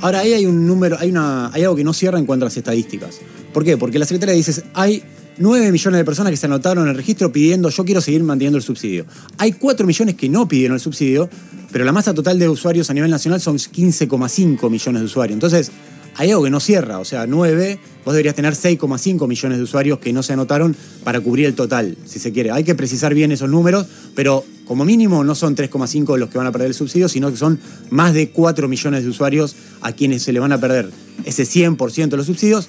Ahora 0.00 0.20
ahí 0.20 0.32
hay 0.32 0.46
un 0.46 0.66
número, 0.66 0.96
hay, 0.98 1.10
una, 1.10 1.50
hay 1.52 1.62
algo 1.62 1.74
que 1.74 1.84
no 1.84 1.92
cierra 1.92 2.18
en 2.18 2.26
cuanto 2.26 2.44
a 2.44 2.48
las 2.48 2.56
estadísticas. 2.56 3.20
¿Por 3.52 3.64
qué? 3.64 3.76
Porque 3.76 3.98
la 3.98 4.04
Secretaría 4.04 4.34
dice, 4.34 4.62
hay 4.74 5.02
9 5.38 5.72
millones 5.72 5.98
de 5.98 6.04
personas 6.04 6.30
que 6.30 6.36
se 6.36 6.46
anotaron 6.46 6.84
en 6.84 6.90
el 6.90 6.96
registro 6.96 7.32
pidiendo 7.32 7.70
yo 7.70 7.84
quiero 7.84 8.00
seguir 8.00 8.22
manteniendo 8.22 8.58
el 8.58 8.62
subsidio. 8.62 9.06
Hay 9.38 9.52
4 9.52 9.86
millones 9.86 10.14
que 10.14 10.28
no 10.28 10.46
pidieron 10.46 10.74
el 10.74 10.80
subsidio, 10.80 11.28
pero 11.72 11.84
la 11.84 11.92
masa 11.92 12.14
total 12.14 12.38
de 12.38 12.48
usuarios 12.48 12.90
a 12.90 12.94
nivel 12.94 13.10
nacional 13.10 13.40
son 13.40 13.56
15,5 13.56 14.70
millones 14.70 15.00
de 15.00 15.06
usuarios. 15.06 15.34
Entonces, 15.34 15.70
hay 16.18 16.30
algo 16.30 16.42
que 16.42 16.50
no 16.50 16.58
cierra, 16.58 16.98
o 16.98 17.04
sea, 17.04 17.28
9, 17.28 17.78
vos 18.04 18.12
deberías 18.12 18.34
tener 18.34 18.54
6,5 18.54 19.28
millones 19.28 19.58
de 19.58 19.64
usuarios 19.64 20.00
que 20.00 20.12
no 20.12 20.24
se 20.24 20.32
anotaron 20.32 20.74
para 21.04 21.20
cubrir 21.20 21.46
el 21.46 21.54
total, 21.54 21.96
si 22.06 22.18
se 22.18 22.32
quiere. 22.32 22.50
Hay 22.50 22.64
que 22.64 22.74
precisar 22.74 23.14
bien 23.14 23.30
esos 23.30 23.48
números, 23.48 23.86
pero 24.16 24.44
como 24.64 24.84
mínimo 24.84 25.22
no 25.22 25.36
son 25.36 25.54
3,5 25.54 26.16
los 26.18 26.28
que 26.28 26.36
van 26.36 26.48
a 26.48 26.52
perder 26.52 26.68
el 26.68 26.74
subsidio, 26.74 27.08
sino 27.08 27.30
que 27.30 27.36
son 27.36 27.60
más 27.90 28.14
de 28.14 28.30
4 28.30 28.66
millones 28.66 29.04
de 29.04 29.10
usuarios 29.10 29.54
a 29.80 29.92
quienes 29.92 30.24
se 30.24 30.32
le 30.32 30.40
van 30.40 30.50
a 30.50 30.58
perder 30.58 30.90
ese 31.24 31.44
100% 31.44 32.08
de 32.08 32.16
los 32.16 32.26
subsidios. 32.26 32.68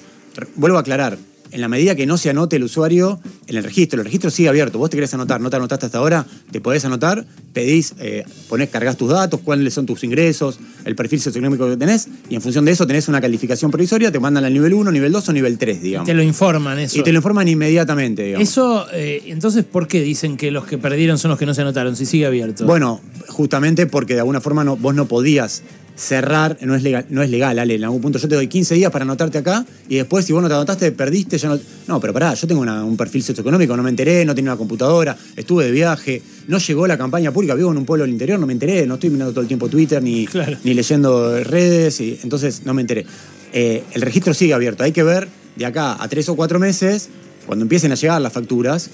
Vuelvo 0.54 0.76
a 0.76 0.82
aclarar, 0.82 1.18
en 1.52 1.60
la 1.60 1.68
medida 1.68 1.94
que 1.94 2.06
no 2.06 2.16
se 2.16 2.30
anote 2.30 2.56
el 2.56 2.64
usuario 2.64 3.20
en 3.46 3.56
el 3.56 3.64
registro, 3.64 4.00
el 4.00 4.04
registro 4.04 4.30
sigue 4.30 4.48
abierto, 4.48 4.78
vos 4.78 4.90
te 4.90 4.96
querés 4.96 5.12
anotar, 5.14 5.40
no 5.40 5.50
te 5.50 5.56
anotaste 5.56 5.86
hasta 5.86 5.98
ahora, 5.98 6.26
te 6.50 6.60
podés 6.60 6.84
anotar, 6.84 7.24
pedís, 7.52 7.94
eh, 7.98 8.24
ponés, 8.48 8.68
cargas 8.68 8.96
tus 8.96 9.10
datos, 9.10 9.40
cuáles 9.40 9.74
son 9.74 9.86
tus 9.86 10.04
ingresos, 10.04 10.58
el 10.84 10.94
perfil 10.94 11.20
socioeconómico 11.20 11.68
que 11.68 11.76
tenés, 11.76 12.08
y 12.28 12.34
en 12.34 12.42
función 12.42 12.64
de 12.64 12.72
eso 12.72 12.86
tenés 12.86 13.08
una 13.08 13.20
calificación 13.20 13.70
provisoria, 13.70 14.12
te 14.12 14.20
mandan 14.20 14.44
al 14.44 14.52
nivel 14.52 14.74
1, 14.74 14.90
nivel 14.92 15.12
2 15.12 15.28
o 15.28 15.32
nivel 15.32 15.58
3, 15.58 15.82
digamos. 15.82 16.06
Te 16.06 16.14
lo 16.14 16.22
informan 16.22 16.78
eso. 16.78 16.98
Y 16.98 17.02
te 17.02 17.12
lo 17.12 17.18
informan 17.18 17.48
inmediatamente, 17.48 18.22
digamos. 18.22 18.48
Eso, 18.48 18.86
eh, 18.92 19.22
entonces, 19.26 19.64
¿por 19.64 19.88
qué 19.88 20.00
dicen 20.02 20.36
que 20.36 20.50
los 20.50 20.66
que 20.66 20.78
perdieron 20.78 21.18
son 21.18 21.30
los 21.30 21.38
que 21.38 21.46
no 21.46 21.54
se 21.54 21.62
anotaron? 21.62 21.96
Si 21.96 22.06
sigue 22.06 22.26
abierto. 22.26 22.64
Bueno, 22.64 23.00
justamente 23.28 23.86
porque 23.86 24.14
de 24.14 24.20
alguna 24.20 24.40
forma 24.40 24.64
no, 24.64 24.76
vos 24.76 24.94
no 24.94 25.06
podías 25.06 25.62
cerrar, 26.00 26.56
no 26.62 26.74
es 26.74 26.82
legal, 26.82 27.04
no 27.10 27.22
es 27.22 27.28
legal, 27.28 27.58
Ale, 27.58 27.74
en 27.74 27.84
algún 27.84 28.00
punto 28.00 28.18
yo 28.18 28.26
te 28.26 28.34
doy 28.34 28.48
15 28.48 28.74
días 28.74 28.90
para 28.90 29.02
anotarte 29.02 29.36
acá 29.36 29.66
y 29.86 29.96
después 29.96 30.24
si 30.24 30.32
vos 30.32 30.40
no 30.40 30.48
te 30.48 30.54
anotaste, 30.54 30.92
perdiste, 30.92 31.36
ya 31.36 31.50
no... 31.50 31.60
No, 31.88 32.00
pero 32.00 32.14
pará, 32.14 32.32
yo 32.32 32.46
tengo 32.46 32.62
una- 32.62 32.82
un 32.84 32.96
perfil 32.96 33.22
socioeconómico, 33.22 33.76
no 33.76 33.82
me 33.82 33.90
enteré, 33.90 34.24
no 34.24 34.34
tenía 34.34 34.52
una 34.52 34.56
computadora, 34.58 35.14
estuve 35.36 35.66
de 35.66 35.72
viaje, 35.72 36.22
no 36.48 36.56
llegó 36.58 36.86
la 36.86 36.96
campaña 36.96 37.32
pública, 37.32 37.54
vivo 37.54 37.70
en 37.70 37.76
un 37.76 37.84
pueblo 37.84 38.04
del 38.04 38.12
interior, 38.12 38.38
no 38.40 38.46
me 38.46 38.54
enteré, 38.54 38.86
no 38.86 38.94
estoy 38.94 39.10
mirando 39.10 39.32
todo 39.32 39.42
el 39.42 39.46
tiempo 39.48 39.68
Twitter 39.68 40.02
ni, 40.02 40.26
Claro. 40.26 40.56
ni 40.64 40.72
leyendo 40.72 41.44
redes, 41.44 42.00
y, 42.00 42.18
entonces 42.22 42.62
no 42.64 42.72
me 42.72 42.80
enteré. 42.80 43.04
Eh, 43.52 43.82
el 43.92 44.00
registro 44.00 44.32
sigue 44.32 44.54
abierto, 44.54 44.82
hay 44.84 44.92
que 44.92 45.02
ver 45.02 45.28
de 45.56 45.66
acá 45.66 46.02
a 46.02 46.08
tres 46.08 46.28
o 46.30 46.34
cuatro 46.36 46.58
meses, 46.58 47.10
cuando 47.46 47.64
empiecen 47.64 47.92
a 47.92 47.96
llegar 47.96 48.20
las 48.22 48.32
facturas, 48.32 48.88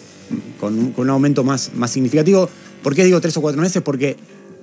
con 0.58 0.76
un, 0.76 0.90
con 0.92 1.04
un 1.04 1.10
aumento 1.10 1.44
más, 1.44 1.70
más 1.76 1.92
significativo. 1.92 2.48
¿Por 2.82 2.94
qué 2.94 3.04
digo 3.04 3.20
tres 3.20 3.36
o 3.36 3.40
cuatro 3.42 3.60
meses? 3.60 3.82
Porque 3.82 4.16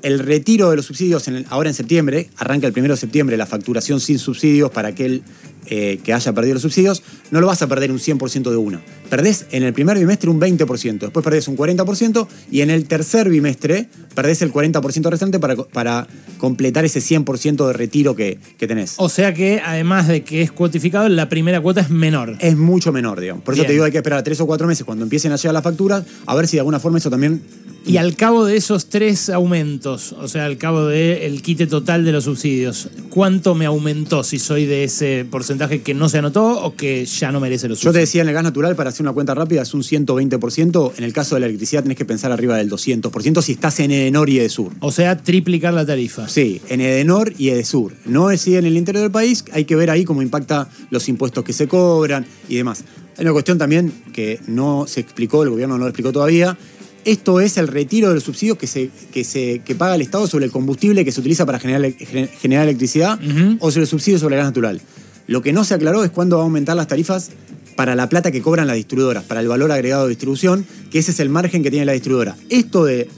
el 0.04 0.20
retiro 0.20 0.70
de 0.70 0.76
los 0.76 0.86
subsidios 0.86 1.28
ahora 1.50 1.70
en 1.70 1.74
septiembre, 1.74 2.30
arranca 2.38 2.68
el 2.68 2.74
primero 2.74 2.94
de 2.94 3.00
septiembre 3.00 3.38
la 3.38 3.46
facturación 3.46 4.00
sin 4.00 4.20
subsidios 4.20 4.70
para 4.70 4.90
aquel 4.90 5.24
eh, 5.68 6.00
que 6.04 6.14
haya 6.14 6.34
perdido 6.34 6.56
los 6.56 6.64
subsidios, 6.64 7.04
no 7.32 7.42
lo 7.42 7.48
vas 7.48 7.62
a 7.62 7.68
perder 7.68 7.92
un 7.92 8.00
100% 8.00 8.50
de 8.50 8.58
una. 8.58 8.82
Perdés 9.10 9.46
en 9.52 9.64
el 9.64 9.74
primer 9.74 9.98
bimestre 9.98 10.30
un 10.30 10.40
20%, 10.40 11.00
después 11.00 11.24
perdés 11.24 11.48
un 11.48 11.58
40% 11.58 12.28
y 12.52 12.62
en 12.62 12.70
el 12.70 12.88
tercer 12.88 13.30
bimestre 13.30 13.88
perdés 14.16 14.42
el 14.42 14.52
40% 14.52 15.10
restante 15.10 15.40
para, 15.40 15.56
para 15.56 16.08
completar 16.38 16.86
ese 16.86 17.00
100% 17.00 17.68
de 17.68 17.74
retiro 17.74 18.16
que, 18.16 18.40
que 18.58 18.68
tenés. 18.68 18.96
O 18.98 19.10
sea 19.10 19.34
que 19.34 19.62
además 19.64 20.08
de 20.08 20.24
que 20.24 20.42
es 20.42 20.52
cuotificado, 20.52 21.08
la 21.10 21.30
primera 21.30 21.62
cuota 21.62 21.82
es 21.82 21.90
menor. 21.90 22.38
Es 22.40 22.58
mucho 22.58 22.92
menor, 22.92 23.20
digamos. 23.20 23.44
Por 23.44 23.54
eso 23.54 23.62
Bien. 23.62 23.68
te 23.68 23.74
digo, 23.74 23.86
hay 23.86 23.92
que 23.92 23.98
esperar 23.98 24.24
tres 24.24 24.40
o 24.42 24.46
cuatro 24.46 24.68
meses 24.68 24.86
cuando 24.86 25.04
empiecen 25.04 25.32
a 25.32 25.36
llegar 25.36 25.54
las 25.54 25.64
facturas, 25.64 26.04
a 26.26 26.36
ver 26.36 26.48
si 26.48 26.58
de 26.58 26.62
alguna 26.62 26.80
forma 26.80 26.98
eso 26.98 27.10
también 27.10 27.44
Y 27.86 27.98
al 27.98 28.16
cabo 28.16 28.46
de 28.46 28.56
esos 28.56 28.90
tres 28.90 29.30
aumentos, 29.30 30.14
o 30.14 30.28
sea, 30.28 30.46
al 30.46 30.58
cabo 30.58 30.88
del 30.88 31.42
quite 31.42 31.68
total 31.68 32.06
de 32.06 32.12
los 32.12 32.24
subsidios, 32.24 32.90
¿cuánto 33.10 33.56
me 33.56 33.66
aumentó 33.66 34.24
si 34.24 34.40
soy 34.40 34.66
de 34.66 34.86
ese 34.86 35.26
porcentaje 35.30 35.53
que 35.84 35.94
no 35.94 36.10
se 36.10 36.18
anotó 36.20 36.64
o 36.64 36.76
que 36.76 37.06
ya 37.06 37.32
no 37.32 37.40
merece 37.40 37.68
los 37.68 37.80
Yo 37.82 37.92
te 37.92 38.00
decía 38.00 38.22
en 38.22 38.28
el 38.28 38.34
gas 38.34 38.44
natural, 38.44 38.76
para 38.76 38.90
hacer 38.90 39.04
una 39.04 39.14
cuenta 39.14 39.34
rápida, 39.34 39.62
es 39.62 39.74
un 39.74 39.84
120%. 39.84 40.92
En 40.98 41.04
el 41.04 41.14
caso 41.14 41.36
de 41.36 41.42
la 41.42 41.48
electricidad 41.48 41.84
tenés 41.84 41.98
que 41.98 42.06
pensar 42.06 42.32
arriba 42.32 42.58
del 42.58 42.70
200% 42.70 43.42
si 43.42 43.52
estás 43.54 43.80
en 43.80 43.92
Edenor 43.92 44.30
y 44.30 44.40
Edesur. 44.40 44.72
O 44.80 44.92
sea, 44.92 45.18
triplicar 45.18 45.74
la 45.74 45.86
tarifa. 45.86 46.28
Sí, 46.28 46.62
en 46.70 46.82
Edenor 46.82 47.34
y 47.38 47.50
Edesur. 47.50 47.94
No 48.06 48.32
es 48.32 48.42
si 48.42 48.56
en 48.56 48.66
el 48.66 48.78
interior 48.78 49.04
del 49.04 49.12
país, 49.12 49.44
hay 49.52 49.66
que 49.66 49.76
ver 49.76 49.90
ahí 49.90 50.04
cómo 50.06 50.22
impacta 50.22 50.70
los 50.90 51.08
impuestos 51.10 51.44
que 51.44 51.54
se 51.54 51.68
cobran 51.68 52.26
y 52.50 52.56
demás. 52.56 52.84
Hay 53.18 53.24
una 53.26 53.34
cuestión 53.34 53.58
también 53.58 53.92
que 54.12 54.40
no 54.48 54.86
se 54.88 55.00
explicó, 55.00 55.44
el 55.44 55.50
gobierno 55.50 55.78
no 55.78 55.84
lo 55.84 55.90
explicó 55.90 56.12
todavía. 56.12 56.58
Esto 57.06 57.42
es 57.42 57.58
el 57.58 57.68
retiro 57.68 58.08
de 58.08 58.16
los 58.16 58.24
subsidios 58.24 58.58
que, 58.58 58.66
se, 58.66 58.90
que, 59.14 59.26
se, 59.26 59.60
que 59.66 59.76
paga 59.76 59.96
el 59.96 60.02
Estado 60.02 60.26
sobre 60.26 60.46
el 60.46 60.52
combustible 60.52 61.04
que 61.04 61.12
se 61.12 61.20
utiliza 61.20 61.46
para 61.46 61.60
generar, 61.60 61.82
gener- 61.92 62.30
generar 62.30 62.64
electricidad 62.64 63.20
o 63.60 63.70
sobre 63.72 63.82
el 63.84 63.88
subsidio 63.90 64.18
sobre 64.20 64.36
el 64.36 64.40
gas 64.40 64.48
natural. 64.48 64.80
Lo 65.28 65.42
que 65.42 65.54
no 65.54 65.64
se 65.64 65.74
aclaró 65.74 66.04
es 66.04 66.12
cuándo 66.12 66.38
va 66.38 66.44
a 66.44 66.46
aumentar 66.46 66.76
las 66.76 66.88
tarifas 66.88 67.32
para 67.76 67.96
la 67.96 68.10
plata 68.10 68.32
que 68.32 68.42
cobran 68.42 68.68
las 68.68 68.76
distribuidoras, 68.76 69.24
para 69.24 69.40
el 69.40 69.48
valor 69.48 69.72
agregado 69.72 70.04
de 70.04 70.10
distribución, 70.10 70.66
que 70.92 71.00
ese 71.00 71.12
es 71.12 71.20
el 71.20 71.30
margen 71.30 71.64
que 71.64 71.72
tiene 71.72 71.86
la 71.86 71.94
distribuidora. 71.94 72.36
Esto 72.50 72.86
de, 72.86 73.10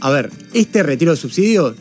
a 0.00 0.10
ver, 0.10 0.30
este 0.54 0.82
retiro 0.82 1.12
de 1.12 1.16
subsidios 1.16 1.74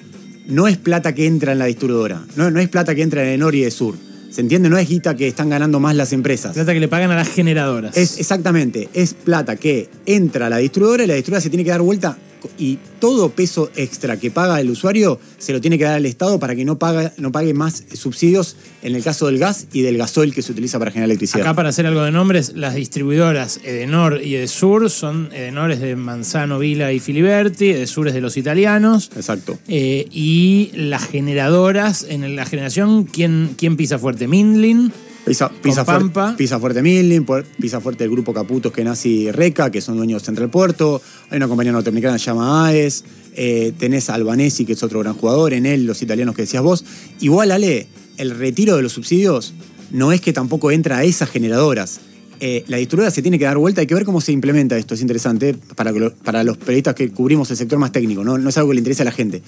no 0.47 0.67
es 0.67 0.77
plata 0.77 1.13
que 1.13 1.27
entra 1.27 1.51
en 1.51 1.59
la 1.59 1.65
distribuidora, 1.65 2.23
no, 2.35 2.51
no 2.51 2.59
es 2.59 2.69
plata 2.69 2.95
que 2.95 3.01
entra 3.01 3.23
en 3.23 3.29
Enor 3.29 3.55
y 3.55 3.61
de 3.61 3.71
Sur. 3.71 3.95
¿Se 4.31 4.41
entiende? 4.41 4.69
No 4.69 4.77
es 4.77 4.89
guita 4.89 5.15
que 5.15 5.29
están 5.29 5.49
ganando 5.49 5.79
más 5.79 5.95
las 5.95 6.11
empresas. 6.11 6.53
Plata 6.53 6.73
que 6.73 6.81
le 6.81 6.89
pagan 6.89 7.09
a 7.09 7.15
las 7.15 7.29
generadoras. 7.29 7.95
Es 7.95 8.19
exactamente, 8.19 8.89
es 8.93 9.13
plata 9.13 9.55
que 9.55 9.89
entra 10.05 10.47
a 10.47 10.49
la 10.49 10.57
distribuidora 10.57 11.05
y 11.05 11.07
la 11.07 11.13
distribuidora 11.13 11.41
se 11.41 11.49
tiene 11.49 11.63
que 11.63 11.69
dar 11.69 11.81
vuelta 11.81 12.17
y 12.57 12.79
todo 12.99 13.29
peso 13.29 13.69
extra 13.75 14.17
que 14.17 14.31
paga 14.31 14.59
el 14.59 14.69
usuario 14.69 15.19
se 15.37 15.53
lo 15.53 15.61
tiene 15.61 15.77
que 15.77 15.83
dar 15.83 15.95
al 15.95 16.05
Estado 16.05 16.39
para 16.39 16.55
que 16.55 16.65
no 16.65 16.77
pague, 16.79 17.11
no 17.17 17.31
pague 17.31 17.53
más 17.53 17.83
subsidios 17.93 18.55
en 18.81 18.95
el 18.95 19.03
caso 19.03 19.27
del 19.27 19.37
gas 19.37 19.67
y 19.73 19.81
del 19.81 19.97
gasoil 19.97 20.33
que 20.33 20.41
se 20.41 20.51
utiliza 20.51 20.79
para 20.79 20.91
generar 20.91 21.09
electricidad. 21.09 21.41
Acá 21.41 21.53
para 21.53 21.69
hacer 21.69 21.85
algo 21.85 22.03
de 22.03 22.11
nombres, 22.11 22.53
las 22.55 22.75
distribuidoras 22.75 23.59
Edenor 23.63 24.21
y 24.23 24.35
Edesur 24.35 24.89
son 24.89 25.29
Edenor 25.33 25.71
es 25.71 25.79
de 25.79 25.95
Manzano, 25.95 26.59
Vila 26.59 26.91
y 26.93 26.99
Filiberti, 26.99 27.69
Edesur 27.69 28.07
es 28.07 28.13
de 28.13 28.21
los 28.21 28.37
italianos. 28.37 29.11
Exacto. 29.15 29.57
Eh, 29.67 30.07
y 30.11 30.71
las 30.73 31.05
generadoras, 31.07 32.05
en 32.09 32.35
la 32.35 32.45
generación, 32.45 33.05
¿quién, 33.05 33.55
quién 33.57 33.77
pisa 33.77 33.99
fuerte? 33.99 34.27
Mindlin. 34.27 34.91
Pisa, 35.25 35.49
pisa, 35.49 35.83
Con 35.83 35.95
fuer- 35.95 35.99
Pampa. 36.13 36.35
pisa 36.37 36.59
fuerte 36.59 36.81
Milling, 36.83 37.25
pisa 37.59 37.81
fuerte 37.81 38.03
el 38.03 38.11
grupo 38.11 38.31
Caputos 38.33 38.71
que 38.71 38.85
y 39.05 39.31
Reca, 39.31 39.71
que 39.71 39.81
son 39.81 39.97
dueños 39.97 40.21
de 40.21 40.25
Central 40.27 40.49
Puerto. 40.51 41.01
Hay 41.31 41.37
una 41.37 41.47
compañía 41.47 41.71
norteamericana 41.71 42.13
que 42.15 42.19
se 42.19 42.25
llama 42.25 42.67
AES. 42.67 43.03
Eh, 43.33 43.73
tenés 43.77 44.09
a 44.09 44.13
Albanesi, 44.13 44.65
que 44.65 44.73
es 44.73 44.83
otro 44.83 44.99
gran 44.99 45.15
jugador. 45.15 45.53
En 45.53 45.65
él, 45.65 45.85
los 45.85 46.01
italianos 46.03 46.35
que 46.35 46.43
decías 46.43 46.61
vos. 46.61 46.85
Igual, 47.21 47.51
Ale, 47.51 47.87
el 48.17 48.31
retiro 48.37 48.75
de 48.75 48.83
los 48.83 48.93
subsidios 48.93 49.53
no 49.91 50.11
es 50.11 50.21
que 50.21 50.31
tampoco 50.31 50.69
entra 50.71 50.99
a 50.99 51.03
esas 51.03 51.29
generadoras. 51.29 51.99
Eh, 52.39 52.63
la 52.67 52.77
distribuidora 52.77 53.11
se 53.11 53.21
tiene 53.21 53.39
que 53.39 53.45
dar 53.45 53.57
vuelta, 53.57 53.81
hay 53.81 53.87
que 53.87 53.95
ver 53.95 54.03
cómo 54.05 54.19
se 54.21 54.31
implementa 54.33 54.77
esto, 54.77 54.93
es 54.93 55.01
interesante 55.01 55.55
para, 55.75 55.91
que 55.93 55.99
lo- 56.01 56.13
para 56.13 56.43
los 56.43 56.57
periodistas 56.57 56.93
que 56.93 57.09
cubrimos 57.09 57.49
el 57.49 57.55
sector 57.57 57.79
más 57.79 57.93
técnico, 57.93 58.23
¿no? 58.25 58.37
no 58.37 58.49
es 58.49 58.57
algo 58.57 58.69
que 58.69 58.75
le 58.75 58.79
interesa 58.79 59.03
a 59.03 59.05
la 59.05 59.11
gente. 59.13 59.41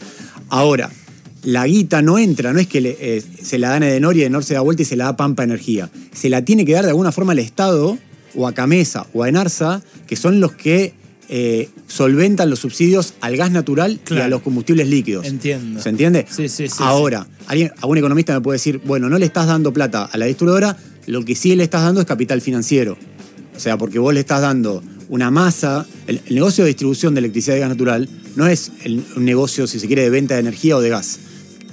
Ahora, 0.50 0.90
la 1.48 1.66
guita 1.66 2.02
no 2.02 2.20
entra, 2.20 2.52
no 2.52 2.60
es 2.60 2.68
que 2.68 2.82
le- 2.82 2.98
eh, 3.00 3.24
se 3.42 3.58
la 3.58 3.70
dan 3.70 3.84
a 3.84 3.88
Edenor 3.90 4.18
y 4.18 4.22
Edenor 4.22 4.44
se 4.44 4.54
da 4.56 4.60
vuelta 4.60 4.82
y 4.82 4.86
se 4.86 4.98
la 4.98 5.06
da 5.06 5.16
Pampa 5.16 5.44
Energía. 5.44 5.90
Se 6.14 6.30
la 6.30 6.44
tiene 6.44 6.66
que 6.66 6.74
dar 6.74 6.84
de 6.84 6.90
alguna 6.90 7.14
forma 7.14 7.32
al 7.32 7.40
Estado, 7.40 7.98
o 8.36 8.48
a 8.48 8.54
Camesa, 8.54 9.08
o 9.14 9.24
a 9.24 9.30
Enarsa, 9.30 9.82
que 10.08 10.16
son 10.18 10.42
los 10.42 10.52
que 10.52 10.94
eh, 11.30 11.70
solventan 11.88 12.50
los 12.50 12.60
subsidios 12.60 13.14
al 13.22 13.36
gas 13.38 13.52
natural 13.52 14.00
y 14.10 14.14
a 14.20 14.28
los 14.28 14.42
combustibles 14.42 14.88
líquidos. 14.90 15.26
Entiendo. 15.26 15.82
¿Se 15.82 15.90
entiende? 15.90 16.26
Sí, 16.30 16.48
sí, 16.50 16.68
sí, 16.68 16.76
Ahora, 16.80 17.28
alguien, 17.48 17.72
algún 17.82 17.98
economista 17.98 18.34
me 18.34 18.42
puede 18.42 18.56
decir, 18.58 18.82
bueno, 18.86 19.10
no 19.10 19.18
le 19.18 19.26
estás 19.26 19.48
dando 19.48 19.72
plata 19.74 20.04
a 20.06 20.18
la 20.18 20.26
distribuidora, 20.26 20.78
lo 21.06 21.24
que 21.26 21.36
sí 21.36 21.56
le 21.56 21.64
estás 21.64 21.82
dando 21.84 22.02
es 22.02 22.08
capital 22.08 22.42
financiero. 22.42 22.98
O 23.56 23.60
sea, 23.60 23.78
porque 23.78 24.00
vos 24.00 24.14
le 24.14 24.20
estás 24.20 24.42
dando 24.42 24.84
una 25.10 25.32
masa. 25.32 25.86
El, 26.08 26.22
el 26.28 26.36
negocio 26.36 26.64
de 26.66 26.70
distribución 26.70 27.14
de 27.16 27.20
electricidad 27.20 27.56
y 27.56 27.60
gas 27.60 27.70
natural 27.70 28.08
no 28.36 28.48
es 28.48 28.72
el- 28.84 29.04
un 29.16 29.26
negocio, 29.26 29.66
si 29.68 29.80
se 29.80 29.88
quiere, 29.88 30.04
de 30.04 30.10
venta 30.10 30.34
de 30.36 30.42
energía 30.42 30.78
o 30.78 30.82
de 30.82 30.90
gas. 30.90 31.20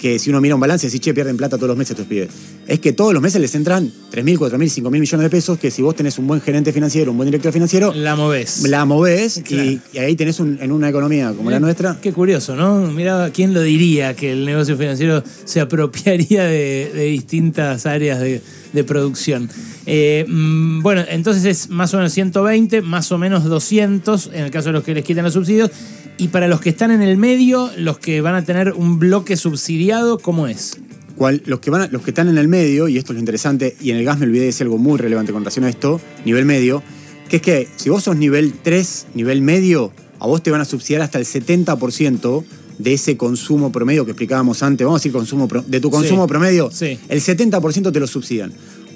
Que 0.04 0.18
si 0.18 0.28
uno 0.28 0.38
mira 0.42 0.54
un 0.54 0.60
balance, 0.60 0.86
decís, 0.86 1.00
che, 1.00 1.14
pierden 1.14 1.38
plata 1.38 1.56
todos 1.56 1.68
los 1.68 1.78
meses 1.78 1.92
estos 1.92 2.06
pibes. 2.06 2.28
Es 2.66 2.78
que 2.78 2.92
todos 2.92 3.14
los 3.14 3.22
meses 3.22 3.40
les 3.40 3.54
entran 3.54 3.90
3.000, 4.12 4.36
4.000, 4.36 4.68
5.000 4.82 4.90
millones 5.00 5.22
de 5.24 5.30
pesos, 5.30 5.58
que 5.58 5.70
si 5.70 5.80
vos 5.80 5.96
tenés 5.96 6.18
un 6.18 6.26
buen 6.26 6.42
gerente 6.42 6.74
financiero, 6.74 7.10
un 7.12 7.16
buen 7.16 7.26
director 7.28 7.50
financiero, 7.54 7.90
La 7.94 8.14
movés. 8.14 8.64
la 8.68 8.84
movés 8.84 9.40
Claro. 9.42 9.64
y, 9.64 9.80
y 9.94 9.98
ahí 9.98 10.14
tenés 10.14 10.40
un- 10.40 10.58
en 10.60 10.72
una 10.72 10.90
economía 10.90 11.32
como 11.34 11.48
la 11.48 11.56
Eh, 11.56 11.60
nuestra. 11.60 11.96
Qué 12.02 12.12
curioso, 12.12 12.54
¿no? 12.54 12.92
Mira, 12.92 13.30
¿quién 13.32 13.54
lo 13.54 13.62
diría 13.62 14.14
que 14.14 14.32
el 14.32 14.44
negocio 14.44 14.76
financiero 14.76 15.24
se 15.46 15.60
apropiaría 15.62 16.44
de, 16.44 16.90
de 16.94 17.04
distintas 17.06 17.86
áreas 17.86 18.20
de, 18.20 18.42
de 18.74 18.84
producción? 18.84 19.48
Eh, 19.86 20.26
mm, 20.28 20.82
bueno, 20.82 21.02
entonces 21.08 21.46
es 21.46 21.70
más 21.70 21.94
o 21.94 21.96
menos 21.96 22.12
120, 22.12 22.82
más 22.82 23.10
o 23.10 23.16
menos 23.16 23.44
200 23.44 24.28
en 24.34 24.44
el 24.44 24.50
caso 24.50 24.68
de 24.68 24.74
los 24.74 24.84
que 24.84 24.92
les 24.94 25.02
quitan 25.02 25.24
los 25.24 25.32
subsidios. 25.32 25.70
Y 26.16 26.28
para 26.28 26.46
los 26.48 26.60
que 26.60 26.70
están 26.70 26.90
en 26.90 27.02
el 27.02 27.16
medio, 27.16 27.70
los 27.76 27.98
que 27.98 28.20
van 28.20 28.34
a 28.36 28.44
tener 28.44 28.72
un 28.72 28.98
bloque 28.98 29.36
subsidiado, 29.36 30.18
¿cómo 30.18 30.46
es? 30.46 30.78
cual- 31.16 31.42
los, 31.46 31.60
que 31.60 31.70
van 31.70 31.82
a- 31.82 31.86
los 31.86 32.02
que 32.02 32.10
están 32.10 32.28
en 32.28 32.38
el 32.38 32.48
medio, 32.48 32.88
y 32.88 32.98
esto 32.98 33.12
es 33.12 33.14
lo 33.14 33.20
interesante, 33.20 33.76
y 33.80 33.90
en 33.92 33.98
el 33.98 34.04
gas 34.04 34.18
me 34.18 34.26
olvidé 34.26 34.40
de 34.40 34.46
decir 34.46 34.64
algo 34.64 34.78
muy 34.78 34.98
relevante 34.98 35.32
con 35.32 35.42
relación 35.42 35.64
a 35.64 35.68
esto, 35.68 36.00
nivel 36.24 36.44
medio, 36.44 36.82
que 37.28 37.36
es 37.36 37.42
que 37.42 37.68
si 37.76 37.88
vos 37.88 38.02
sos 38.02 38.16
nivel 38.16 38.52
3, 38.62 39.06
nivel 39.14 39.40
medio, 39.40 39.92
a 40.18 40.26
vos 40.26 40.42
te 40.42 40.50
van 40.50 40.60
a 40.60 40.64
subsidiar 40.64 41.02
hasta 41.02 41.18
el 41.20 41.24
70% 41.24 42.44
de 42.78 42.94
ese 42.94 43.16
consumo 43.16 43.70
promedio 43.70 44.04
que 44.04 44.10
explicábamos 44.10 44.64
antes, 44.64 44.84
vamos 44.84 44.98
a 44.98 45.00
decir 45.00 45.12
consumo 45.12 45.46
de 45.66 45.80
tu 45.80 45.88
consumo 45.90 46.24
Sí, 46.24 46.28
promedio, 46.28 46.70
sí. 46.72 46.98
el 47.08 47.20
70% 47.20 47.92
te 47.92 48.00
lo 48.00 48.08
subsidian. 48.08 48.52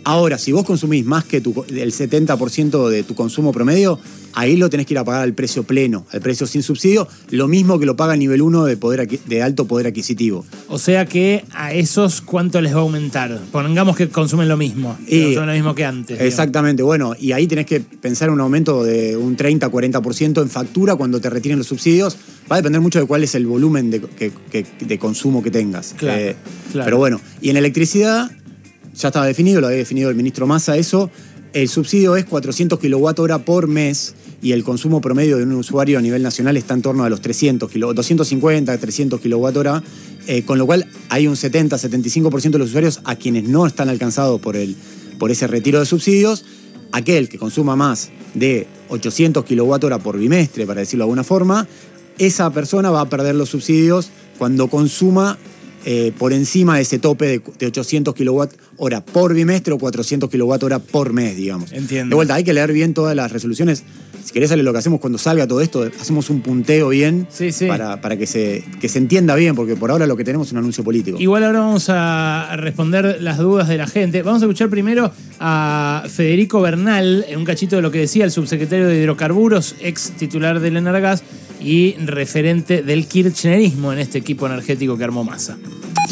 Ahora, 0.09 0.39
si 0.39 0.53
vos 0.53 0.65
consumís 0.65 1.05
más 1.05 1.25
que 1.27 1.43
tu, 1.43 1.67
el 1.69 1.93
70% 1.93 2.89
de 2.89 3.03
tu 3.03 3.15
consumo 3.15 3.53
promedio, 3.53 4.01
ahí 4.33 4.57
lo 4.57 4.71
tenés 4.71 4.87
que 4.87 4.95
ir 4.95 4.99
a 4.99 5.05
pagar 5.05 5.21
al 5.21 5.35
precio 5.35 5.65
pleno, 5.65 6.07
al 6.13 6.23
precio 6.23 6.47
sin 6.47 6.63
subsidio, 6.63 7.07
lo 7.29 7.47
mismo 7.47 7.79
que 7.79 7.85
lo 7.85 7.95
paga 7.95 8.15
el 8.15 8.21
nivel 8.21 8.41
1 8.41 8.65
de, 8.65 8.79
poder 8.79 9.07
de 9.07 9.43
alto 9.43 9.67
poder 9.67 9.87
adquisitivo. 9.89 10.47
O 10.69 10.79
sea 10.79 11.05
que 11.05 11.45
a 11.53 11.75
esos, 11.75 12.23
¿cuánto 12.23 12.63
les 12.63 12.73
va 12.73 12.79
a 12.79 12.81
aumentar? 12.81 13.39
Pongamos 13.53 13.97
que 13.97 14.09
consumen 14.09 14.49
lo 14.49 14.57
mismo, 14.57 14.97
Y- 15.07 15.25
consumen 15.25 15.47
lo 15.49 15.53
mismo 15.53 15.75
que 15.75 15.85
antes. 15.85 16.17
digamos. 16.17 16.27
Exactamente, 16.33 16.83
bueno, 16.83 17.13
y 17.21 17.33
ahí 17.33 17.47
tenés 17.47 17.67
que 17.67 17.81
pensar 17.81 18.31
un 18.31 18.41
aumento 18.41 18.83
de 18.85 19.15
un 19.15 19.37
30-40% 19.37 20.41
en 20.41 20.49
factura 20.49 20.97
cuando 20.97 21.21
te 21.21 21.29
retiren 21.29 21.59
los 21.59 21.67
subsidios. 21.67 22.17
Va 22.51 22.57
a 22.57 22.61
depender 22.61 22.81
mucho 22.81 22.99
de 22.99 23.05
cuál 23.05 23.25
es 23.25 23.35
el 23.35 23.47
volumen 23.47 23.91
de, 23.91 24.01
que- 24.01 24.33
que- 24.51 24.65
de 24.87 24.99
consumo 24.99 25.43
que 25.43 25.51
tengas. 25.51 25.93
Eh, 25.93 25.97
Claro, 25.99 26.35
claro. 26.73 26.85
Pero 26.87 26.97
bueno, 26.97 27.21
y 27.43 27.51
en 27.51 27.59
electricidad 27.59 28.31
ya 28.99 29.09
estaba 29.09 29.27
definido, 29.27 29.61
lo 29.61 29.69
había 29.69 29.79
definido 29.79 30.11
el 30.11 30.17
ministro 30.17 30.47
Massa, 30.47 30.77
eso. 30.77 31.11
El 31.53 31.69
subsidio 31.69 32.17
es 32.17 32.27
400 32.27 32.79
kWh 32.79 33.39
por 33.45 33.69
mes 33.69 34.15
y 34.43 34.53
el 34.53 34.65
consumo 34.65 35.01
promedio 35.01 35.39
de 35.39 35.45
un 35.45 35.53
usuario 35.53 35.99
a 35.99 36.03
nivel 36.03 36.23
nacional 36.23 36.57
está 36.57 36.75
en 36.75 36.83
torno 36.83 37.05
a 37.05 37.11
los 37.11 37.21
300 37.21 37.71
kilo, 37.71 37.95
250, 37.95 38.77
300 38.77 39.21
kWh, 39.21 39.83
eh, 40.27 40.43
con 40.43 40.59
lo 40.59 40.67
cual 40.67 40.87
hay 41.09 41.27
un 41.27 41.35
70-75% 41.35 42.51
de 42.51 42.59
los 42.59 42.69
usuarios 42.69 43.01
a 43.05 43.17
quienes 43.17 43.45
no 43.45 43.67
están 43.67 43.89
alcanzados 43.89 44.41
por, 44.41 44.57
el, 44.57 44.77
por 45.19 45.31
ese 45.31 45.47
retiro 45.47 45.79
de 45.81 45.87
subsidios. 45.87 46.45
Aquel 46.93 47.29
que 47.29 47.39
consuma 47.39 47.77
más 47.77 48.11
de 48.35 48.67
800 48.89 49.45
kWh 49.45 49.99
por 50.03 50.19
bimestre, 50.19 50.67
para 50.67 50.81
decirlo 50.81 51.05
de 51.05 51.07
alguna 51.07 51.25
forma, 51.25 51.67
esa 52.19 52.51
persona 52.51 52.91
va 52.91 53.03
a 53.03 53.09
perder 53.09 53.35
los 53.35 53.49
subsidios 53.49 54.11
cuando 54.39 54.69
consuma 54.69 55.39
eh, 55.85 56.13
por 56.19 56.33
encima 56.33 56.77
de 56.77 56.83
ese 56.83 56.99
tope 56.99 57.27
de, 57.27 57.43
de 57.59 57.67
800 57.67 58.15
kWh 58.15 58.68
por 59.13 59.35
bimestre 59.35 59.75
o 59.75 59.79
400 59.79 60.31
kWh 60.31 60.79
por 60.91 61.13
mes, 61.13 61.37
digamos. 61.37 61.73
Entiendo. 61.73 62.11
De 62.11 62.15
vuelta, 62.15 62.35
hay 62.35 62.45
que 62.45 62.53
leer 62.53 62.73
bien 62.73 62.95
todas 62.95 63.15
las 63.15 63.33
resoluciones. 63.33 63.85
Si 64.25 64.33
querés, 64.33 64.55
lo 64.57 64.73
que 64.73 64.79
hacemos 64.79 65.01
cuando 65.01 65.19
salga 65.19 65.47
todo 65.47 65.63
esto, 65.63 65.89
hacemos 66.01 66.29
un 66.29 66.43
punteo 66.43 66.91
bien 66.91 67.27
Sí, 67.31 67.51
sí. 67.51 67.67
Para, 67.67 68.01
para 68.03 68.17
que, 68.19 68.27
se, 68.27 68.63
que 68.79 68.89
se 68.89 68.99
entienda 68.99 69.35
bien, 69.35 69.55
porque 69.55 69.75
por 69.75 69.91
ahora 69.91 70.07
lo 70.07 70.17
que 70.17 70.25
tenemos 70.25 70.49
es 70.49 70.53
un 70.53 70.59
anuncio 70.59 70.85
político. 70.85 71.19
Igual 71.19 71.45
ahora 71.45 71.61
vamos 71.61 71.87
a 71.89 72.55
responder 72.57 73.23
las 73.23 73.39
dudas 73.39 73.69
de 73.69 73.79
la 73.79 73.87
gente. 73.87 74.23
Vamos 74.23 74.43
a 74.43 74.45
escuchar 74.45 74.69
primero 74.69 75.11
a 75.41 76.05
Federico 76.09 76.61
Bernal, 76.61 77.25
en 77.27 77.39
un 77.39 77.45
cachito 77.45 77.77
de 77.77 77.83
lo 77.83 77.91
que 77.91 78.01
decía 78.01 78.25
el 78.25 78.31
subsecretario 78.31 78.87
de 78.87 79.01
Hidrocarburos, 79.01 79.77
ex 79.81 80.11
titular 80.13 80.61
del 80.61 80.77
Enargas 80.77 81.23
y 81.61 81.95
referente 81.95 82.83
del 82.83 83.07
kirchnerismo 83.07 83.93
en 83.93 83.99
este 83.99 84.19
equipo 84.19 84.47
energético 84.47 84.99
que 84.99 85.05
armó 85.05 85.25
Massa. 85.25 85.57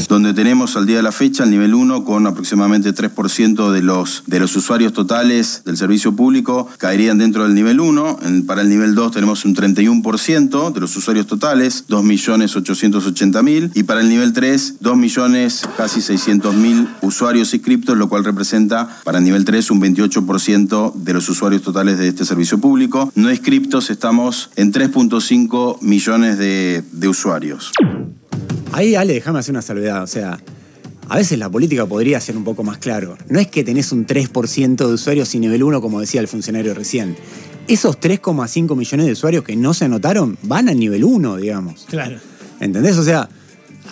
Donde 0.08 0.34
tenemos 0.34 0.76
al 0.76 0.86
día 0.86 0.96
de 0.96 1.02
la 1.02 1.12
fecha 1.12 1.44
el 1.44 1.50
nivel 1.50 1.75
1 1.75 2.04
con 2.04 2.26
aproximadamente 2.26 2.94
3% 2.94 3.70
de 3.70 3.82
los, 3.82 4.22
de 4.26 4.40
los 4.40 4.54
usuarios 4.56 4.92
totales 4.92 5.62
del 5.64 5.76
servicio 5.76 6.14
público 6.14 6.68
caerían 6.78 7.18
dentro 7.18 7.44
del 7.44 7.54
nivel 7.54 7.80
1. 7.80 8.18
para 8.46 8.62
el 8.62 8.68
nivel 8.68 8.94
2 8.94 9.12
tenemos 9.12 9.44
un 9.44 9.54
31% 9.54 10.72
de 10.72 10.80
los 10.80 10.96
usuarios 10.96 11.26
totales, 11.26 11.84
2.880.000. 11.88 13.70
Y 13.75 13.82
para 13.82 14.00
el 14.00 14.08
nivel 14.08 14.32
3, 14.32 14.76
2 14.80 14.96
millones 14.96 15.62
casi 15.76 16.00
600.000 16.00 16.88
usuarios 17.02 17.54
inscriptos, 17.54 17.96
lo 17.96 18.08
cual 18.08 18.25
representa 18.25 18.88
para 19.04 19.18
el 19.18 19.25
nivel 19.25 19.44
3 19.44 19.70
un 19.70 19.80
28% 19.80 20.94
de 20.94 21.12
los 21.12 21.28
usuarios 21.28 21.62
totales 21.62 21.98
de 21.98 22.08
este 22.08 22.25
servicio 22.25 22.58
público. 22.58 23.12
No 23.14 23.30
inscriptos 23.30 23.90
estamos 23.90 24.50
en 24.56 24.72
3.5 24.72 25.80
millones 25.82 26.38
de, 26.38 26.84
de 26.92 27.08
usuarios. 27.08 27.72
Ahí, 28.73 28.94
Ale, 28.94 29.14
déjame 29.14 29.38
hacer 29.38 29.52
una 29.52 29.62
salvedad. 29.62 30.02
O 30.02 30.06
sea, 30.06 30.38
a 31.08 31.16
veces 31.16 31.38
la 31.38 31.49
política 31.50 31.87
podría 31.87 32.20
ser 32.20 32.37
un 32.37 32.44
poco 32.44 32.62
más 32.62 32.78
claro. 32.78 33.16
No 33.28 33.38
es 33.38 33.46
que 33.46 33.62
tenés 33.64 33.92
un 33.92 34.06
3% 34.06 34.76
de 34.76 34.92
usuarios 34.92 35.28
sin 35.28 35.42
nivel 35.42 35.62
1, 35.62 35.80
como 35.80 36.00
decía 36.00 36.20
el 36.20 36.28
funcionario 36.28 36.75
recién. 36.75 37.16
Esos 37.68 37.99
3,5 38.00 38.76
millones 38.76 39.06
de 39.06 39.12
usuarios 39.12 39.44
que 39.44 39.56
no 39.56 39.75
se 39.75 39.85
anotaron 39.85 40.37
van 40.42 40.68
al 40.68 40.78
nivel 40.78 41.04
1, 41.04 41.37
digamos. 41.37 41.87
Claro. 41.88 42.18
¿Entendés? 42.61 42.96
O 42.99 43.04
sea, 43.04 43.28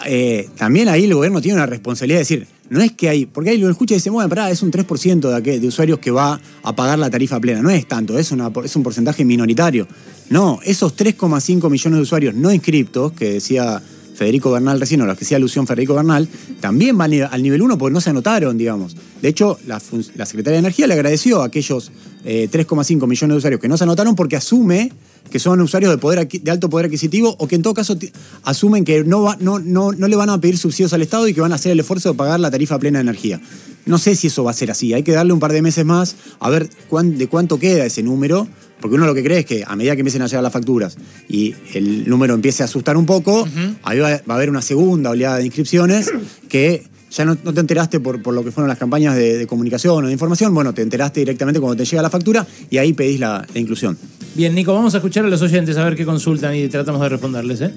eh, 0.06 0.48
también 0.56 0.88
ahí 0.88 1.04
el 1.04 1.14
gobierno 1.14 1.40
tiene 1.40 1.56
una 1.56 1.66
responsabilidad 1.66 2.18
de 2.18 2.22
decir, 2.22 2.46
no 2.70 2.80
es 2.80 2.92
que 2.92 3.08
hay, 3.08 3.26
porque 3.26 3.50
ahí 3.50 3.58
lo 3.58 3.70
escucha 3.70 3.94
y 3.94 3.98
dice, 3.98 4.10
bueno, 4.10 4.28
pará, 4.28 4.50
es 4.50 4.62
un 4.62 4.72
3% 4.72 5.40
de, 5.40 5.60
de 5.60 5.66
usuarios 5.66 5.98
que 5.98 6.10
va 6.10 6.40
a 6.62 6.74
pagar 6.74 6.98
la 6.98 7.10
tarifa 7.10 7.38
plena. 7.38 7.62
No 7.62 7.70
es 7.70 7.86
tanto, 7.86 8.18
es, 8.18 8.32
una, 8.32 8.50
es 8.64 8.74
un 8.74 8.82
porcentaje 8.82 9.24
minoritario. 9.24 9.86
No, 10.30 10.58
esos 10.64 10.96
3,5 10.96 11.70
millones 11.70 11.98
de 11.98 12.02
usuarios 12.02 12.34
no 12.34 12.52
inscriptos, 12.52 13.12
que 13.12 13.34
decía 13.34 13.82
Federico 14.14 14.50
Bernal 14.50 14.80
recién, 14.80 15.00
o 15.00 15.06
los 15.06 15.18
que 15.18 15.24
hacía 15.24 15.36
alusión 15.36 15.66
Federico 15.66 15.94
Bernal, 15.94 16.28
también 16.60 16.96
van 16.96 17.12
al 17.12 17.42
nivel 17.42 17.62
1 17.62 17.76
porque 17.78 17.92
no 17.92 18.00
se 18.00 18.10
anotaron, 18.10 18.56
digamos. 18.56 18.96
De 19.20 19.28
hecho, 19.28 19.58
la, 19.66 19.80
Secretaría 19.80 20.52
de 20.52 20.58
Energía 20.58 20.86
le 20.86 20.94
agradeció 20.94 21.42
a 21.42 21.46
aquellos 21.46 21.90
3,5 22.24 23.04
eh, 23.04 23.06
millones 23.06 23.34
de 23.34 23.36
usuarios 23.36 23.60
que 23.60 23.68
no 23.68 23.76
se 23.76 23.84
anotaron 23.84 24.14
porque 24.14 24.36
asume 24.36 24.92
que 25.30 25.38
son 25.38 25.60
usuarios 25.60 25.90
de, 25.90 25.98
poder, 25.98 26.28
de 26.28 26.50
alto 26.50 26.68
poder 26.68 26.86
adquisitivo 26.86 27.34
o 27.38 27.48
que 27.48 27.56
en 27.56 27.62
todo 27.62 27.74
caso 27.74 27.96
asumen 28.44 28.84
que 28.84 29.04
no, 29.04 29.34
no, 29.40 29.58
no, 29.58 29.92
no 29.92 30.08
le 30.08 30.16
van 30.16 30.28
a 30.30 30.38
pedir 30.40 30.58
subsidios 30.58 30.92
al 30.92 31.02
Estado 31.02 31.26
y 31.26 31.34
que 31.34 31.40
van 31.40 31.52
a 31.52 31.54
hacer 31.54 31.72
el 31.72 31.80
esfuerzo 31.80 32.10
de 32.10 32.14
pagar 32.14 32.40
la 32.40 32.50
tarifa 32.50 32.78
plena 32.78 32.98
de 32.98 33.02
energía. 33.02 33.40
No 33.86 33.98
sé 33.98 34.14
si 34.14 34.28
eso 34.28 34.44
va 34.44 34.50
a 34.50 34.54
ser 34.54 34.70
así. 34.70 34.94
Hay 34.94 35.02
que 35.02 35.12
darle 35.12 35.32
un 35.32 35.40
par 35.40 35.52
de 35.52 35.62
meses 35.62 35.84
más 35.84 36.16
a 36.40 36.50
ver 36.50 36.68
de 36.68 37.28
cuánto 37.28 37.58
queda 37.58 37.84
ese 37.84 38.02
número 38.02 38.46
porque 38.84 38.96
uno 38.96 39.06
lo 39.06 39.14
que 39.14 39.24
cree 39.24 39.38
es 39.38 39.46
que 39.46 39.64
a 39.66 39.74
medida 39.76 39.94
que 39.94 40.02
empiecen 40.02 40.20
a 40.20 40.26
llegar 40.26 40.42
las 40.42 40.52
facturas 40.52 40.98
y 41.26 41.54
el 41.72 42.06
número 42.06 42.34
empiece 42.34 42.62
a 42.62 42.66
asustar 42.66 42.98
un 42.98 43.06
poco, 43.06 43.48
ahí 43.82 43.98
va, 43.98 44.10
a 44.10 44.34
haber 44.34 44.50
una 44.50 44.60
segunda 44.60 45.08
oleada 45.08 45.38
de 45.38 45.46
inscripciones 45.46 46.12
que 46.50 46.82
ya 47.10 47.24
no, 47.24 47.34
te 47.34 47.60
enteraste 47.60 47.98
por, 47.98 48.20
por, 48.20 48.34
lo 48.34 48.44
que 48.44 48.50
fueron 48.50 48.68
las 48.68 48.76
campañas 48.76 49.16
de, 49.16 49.46
comunicación 49.46 50.04
o 50.04 50.06
de 50.06 50.12
información, 50.12 50.52
bueno, 50.52 50.74
te 50.74 50.82
enteraste 50.82 51.20
directamente 51.20 51.60
cuando 51.60 51.82
te 51.82 51.86
llega 51.86 52.02
la 52.02 52.10
factura 52.10 52.46
y 52.68 52.76
ahí 52.76 52.92
pedís 52.92 53.20
la, 53.20 53.46
inclusión. 53.54 53.96
Bien, 54.34 54.54
Nico, 54.54 54.74
vamos 54.74 54.92
a 54.92 54.98
escuchar 54.98 55.24
a 55.24 55.28
los 55.28 55.40
oyentes 55.40 55.78
a 55.78 55.84
ver 55.84 55.96
qué 55.96 56.04
consultan 56.04 56.54
y 56.54 56.68
tratamos 56.68 57.00
de 57.00 57.08
responderles. 57.08 57.62
¿eh? 57.62 57.74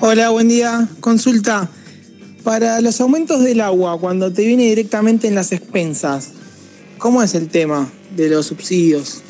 Hola, 0.00 0.30
buen 0.30 0.48
día. 0.48 0.88
Consulta. 1.00 1.68
Para 2.44 2.80
los 2.80 2.98
aumentos 2.98 3.44
del 3.44 3.60
agua, 3.60 4.00
cuando 4.00 4.32
te 4.32 4.46
viene 4.46 4.62
directamente 4.70 5.28
en 5.28 5.34
las 5.34 5.52
expensas, 5.52 6.30
¿cómo 6.96 7.22
es 7.22 7.34
el 7.34 7.48
tema 7.48 7.90
de 8.16 8.30
los 8.30 8.46
subsidios? 8.46 9.20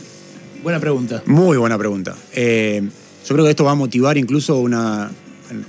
Buena 0.64 0.80
pregunta. 0.80 1.22
Muy 1.26 1.58
buena 1.58 1.76
pregunta. 1.76 2.16
Eh, 2.32 2.82
yo 3.28 3.34
creo 3.34 3.44
que 3.44 3.50
esto 3.50 3.64
va 3.64 3.72
a 3.72 3.74
motivar 3.74 4.16
incluso 4.16 4.56
una 4.56 5.10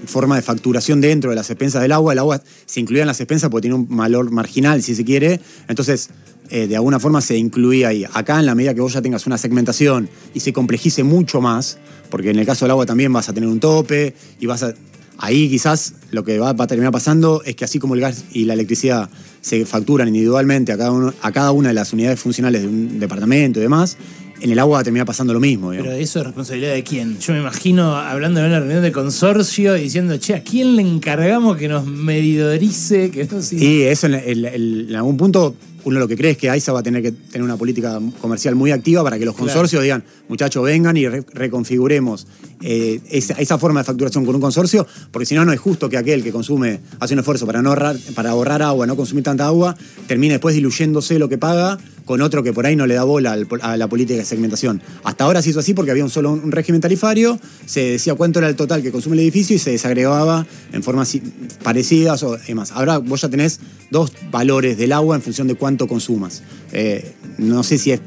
forma 0.05 0.37
de 0.37 0.41
facturación 0.41 1.01
dentro 1.01 1.31
de 1.31 1.35
las 1.35 1.49
expensas 1.49 1.81
del 1.81 1.91
agua. 1.91 2.13
El 2.13 2.19
agua 2.19 2.41
se 2.65 2.79
incluía 2.79 3.03
en 3.03 3.07
las 3.07 3.19
expensas 3.19 3.49
porque 3.49 3.63
tiene 3.63 3.75
un 3.75 3.97
valor 3.97 4.31
marginal, 4.31 4.81
si 4.81 4.95
se 4.95 5.03
quiere. 5.03 5.41
Entonces, 5.67 6.11
eh, 6.49 6.67
de 6.67 6.77
alguna 6.77 7.01
forma 7.01 7.19
se 7.19 7.35
incluía 7.35 7.89
ahí. 7.89 8.05
Acá, 8.13 8.39
en 8.39 8.45
la 8.45 8.55
medida 8.55 8.73
que 8.73 8.79
vos 8.79 8.93
ya 8.93 9.01
tengas 9.01 9.27
una 9.27 9.37
segmentación 9.37 10.09
y 10.33 10.39
se 10.39 10.53
complejice 10.53 11.03
mucho 11.03 11.41
más, 11.41 11.77
porque 12.09 12.29
en 12.29 12.39
el 12.39 12.45
caso 12.45 12.63
del 12.63 12.71
agua 12.71 12.85
también 12.85 13.11
vas 13.11 13.27
a 13.27 13.33
tener 13.33 13.49
un 13.49 13.59
tope 13.59 14.15
y 14.39 14.45
vas 14.45 14.63
a. 14.63 14.73
Ahí 15.17 15.49
quizás 15.49 15.93
lo 16.11 16.23
que 16.23 16.39
va, 16.39 16.49
a 16.49 16.67
terminar 16.67 16.93
pasando 16.93 17.41
es 17.43 17.57
que 17.57 17.65
así 17.65 17.79
como 17.79 17.95
el 17.95 18.01
gas 18.01 18.25
y 18.31 18.45
la 18.45 18.53
electricidad 18.53 19.09
se 19.41 19.65
facturan 19.65 20.07
individualmente 20.07 20.71
a 20.71 20.77
cada, 20.77 21.13
a 21.21 21.31
cada 21.33 21.51
una 21.51 21.69
de 21.69 21.73
las 21.73 21.91
unidades 21.91 22.19
funcionales 22.19 22.61
de 22.61 22.67
un 22.67 22.99
departamento 22.99 23.59
y 23.59 23.61
demás, 23.61 23.97
en 24.41 24.51
el 24.51 24.59
agua 24.59 24.83
termina 24.83 25.05
pasando 25.05 25.33
lo 25.33 25.39
mismo. 25.39 25.69
Pero 25.69 25.91
eso 25.91 26.19
es 26.19 26.25
responsabilidad 26.25 26.73
de 26.73 26.83
quién. 26.83 27.19
Yo 27.19 27.33
me 27.33 27.39
imagino 27.39 27.95
hablando 27.95 28.41
de 28.41 28.47
una 28.47 28.59
reunión 28.59 28.81
de 28.81 28.91
consorcio 28.91 29.77
y 29.77 29.81
diciendo, 29.81 30.17
che, 30.17 30.35
¿a 30.35 30.43
quién 30.43 30.75
le 30.75 30.81
encargamos 30.81 31.57
que 31.57 31.67
nos 31.67 31.85
medidorice? 31.85 33.11
Que 33.11 33.25
no 33.25 33.41
Sí, 33.41 33.83
eso 33.83 34.07
en, 34.07 34.95
algún 34.95 35.17
punto 35.17 35.55
uno 35.85 35.99
lo 35.99 36.07
que 36.07 36.17
cree 36.17 36.31
es 36.31 36.37
que 36.37 36.49
AISA 36.49 36.73
va 36.73 36.79
a 36.79 36.83
tener 36.83 37.01
que 37.01 37.11
tener 37.11 37.43
una 37.43 37.57
política 37.57 37.99
comercial 38.19 38.55
muy 38.55 38.71
activa 38.71 39.03
para 39.03 39.17
que 39.17 39.25
los 39.25 39.35
consorcios 39.35 39.81
digan, 39.81 40.03
muchachos, 40.27 40.63
vengan 40.63 40.97
y 40.97 41.07
reconfiguremos 41.07 42.27
eh, 42.61 42.99
esa, 43.11 43.57
forma 43.57 43.81
de 43.81 43.83
facturación 43.85 44.25
con 44.25 44.35
un 44.35 44.41
consorcio, 44.41 44.85
porque 45.11 45.25
si 45.25 45.35
no, 45.35 45.45
no 45.45 45.53
es 45.53 45.59
justo 45.59 45.87
que 45.87 45.97
aquel 45.97 46.23
que 46.23 46.31
consume, 46.31 46.79
hace 46.99 47.13
un 47.13 47.19
esfuerzo 47.19 47.45
para, 47.45 47.61
no 47.61 47.69
ahorrar, 47.69 47.97
para 48.15 48.31
ahorrar 48.31 48.63
agua, 48.63 48.87
no 48.87 48.95
consumir 48.95 49.23
tanta 49.23 49.45
agua, 49.45 49.77
termine 50.07 50.33
después 50.33 50.55
diluyéndose 50.55 51.19
lo 51.19 51.29
que 51.29 51.37
paga 51.37 51.77
con 52.05 52.21
otro 52.21 52.43
que 52.43 52.53
por 52.53 52.65
ahí 52.65 52.75
no 52.75 52.87
le 52.87 52.93
da 52.93 53.03
bola 53.03 53.35
a 53.61 53.77
la 53.77 53.87
política 53.87 54.19
de 54.19 54.25
segmentación. 54.25 54.81
Hasta 55.03 55.23
ahora 55.23 55.41
se 55.41 55.49
hizo 55.49 55.59
así 55.59 55.73
porque 55.73 55.91
había 55.91 56.03
un 56.03 56.09
solo 56.09 56.31
un 56.31 56.51
régimen 56.51 56.79
tarifario, 56.79 57.39
se 57.65 57.81
decía 57.81 58.15
cuánto 58.15 58.39
era 58.39 58.47
el 58.47 58.55
total 58.55 58.81
que 58.81 58.91
consume 58.91 59.15
el 59.15 59.21
edificio 59.21 59.55
y 59.55 59.59
se 59.59 59.71
desagregaba 59.71 60.45
en 60.71 60.83
formas 60.83 61.17
parecidas 61.63 62.23
o 62.23 62.37
demás. 62.37 62.71
Ahora 62.71 62.99
vos 62.99 63.21
ya 63.21 63.29
tenés 63.29 63.59
dos 63.89 64.13
valores 64.31 64.77
del 64.77 64.91
agua 64.91 65.15
en 65.15 65.21
función 65.21 65.47
de 65.47 65.55
cuánto 65.55 65.74
consumas. 65.77 66.43
Eh, 66.71 67.13
no 67.37 67.63
sé 67.63 67.77
si 67.77 67.91
es, 67.91 68.01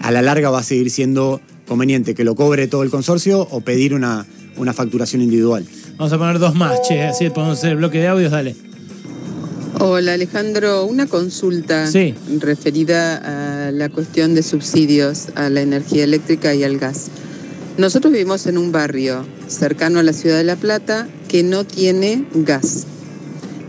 a 0.00 0.10
la 0.10 0.22
larga 0.22 0.50
va 0.50 0.60
a 0.60 0.62
seguir 0.62 0.90
siendo 0.90 1.40
conveniente 1.68 2.14
que 2.14 2.24
lo 2.24 2.34
cobre 2.34 2.66
todo 2.66 2.82
el 2.82 2.90
consorcio 2.90 3.46
o 3.50 3.60
pedir 3.60 3.94
una, 3.94 4.26
una 4.56 4.72
facturación 4.72 5.22
individual. 5.22 5.64
Vamos 5.96 6.12
a 6.12 6.18
poner 6.18 6.38
dos 6.38 6.54
más, 6.54 6.80
che, 6.88 7.02
así 7.02 7.28
podemos 7.30 7.58
hacer 7.58 7.72
el 7.72 7.76
bloque 7.76 7.98
de 7.98 8.08
audios, 8.08 8.32
dale. 8.32 8.56
Hola 9.78 10.14
Alejandro, 10.14 10.84
una 10.84 11.06
consulta 11.06 11.88
referida 12.38 13.66
a 13.66 13.72
la 13.72 13.88
cuestión 13.88 14.34
de 14.34 14.42
subsidios 14.42 15.28
a 15.34 15.48
la 15.50 15.60
energía 15.60 16.04
eléctrica 16.04 16.54
y 16.54 16.62
al 16.62 16.78
gas. 16.78 17.08
Nosotros 17.78 18.12
vivimos 18.12 18.46
en 18.46 18.58
un 18.58 18.70
barrio 18.70 19.24
cercano 19.48 19.98
a 19.98 20.02
la 20.02 20.12
ciudad 20.12 20.36
de 20.36 20.44
La 20.44 20.56
Plata 20.56 21.08
que 21.28 21.42
no 21.42 21.64
tiene 21.64 22.26
gas, 22.34 22.86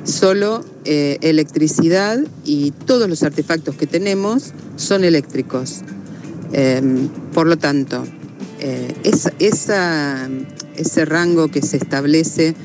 solo 0.03 0.63
eh, 0.85 1.17
electricidad 1.21 2.19
y 2.45 2.71
todos 2.71 3.09
los 3.09 3.23
artefactos 3.23 3.75
que 3.75 3.87
tenemos 3.87 4.53
son 4.75 5.03
eléctricos. 5.03 5.81
Em, 6.51 7.07
por 7.33 7.47
lo 7.47 7.57
tanto, 7.57 8.03
eh, 8.59 8.93
ese 9.39 11.05
rango 11.05 11.49
que 11.49 11.61
se 11.61 11.77
establece 11.77 12.55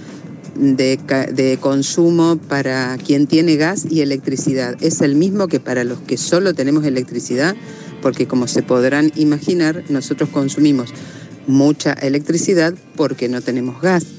de, 0.58 1.58
consumo 1.60 2.36
para 2.36 2.96
quien 2.98 3.26
tiene 3.26 3.56
gas 3.56 3.86
y 3.88 4.00
electricidad. 4.00 4.76
Es 4.80 5.00
el 5.00 5.14
mismo 5.14 5.48
que 5.48 5.60
para 5.60 5.84
los 5.84 6.00
que 6.00 6.16
solo 6.16 6.54
tenemos 6.54 6.84
electricidad, 6.84 7.54
porque 8.02 8.26
como 8.26 8.48
se 8.48 8.62
podrán 8.62 9.12
imaginar, 9.16 9.84
nosotros 9.88 10.28
consumimos 10.30 10.92
mucha 11.46 11.92
electricidad 11.92 12.74
porque 12.96 13.28
no 13.28 13.40
tenemos 13.40 13.80
gas. 13.80 14.17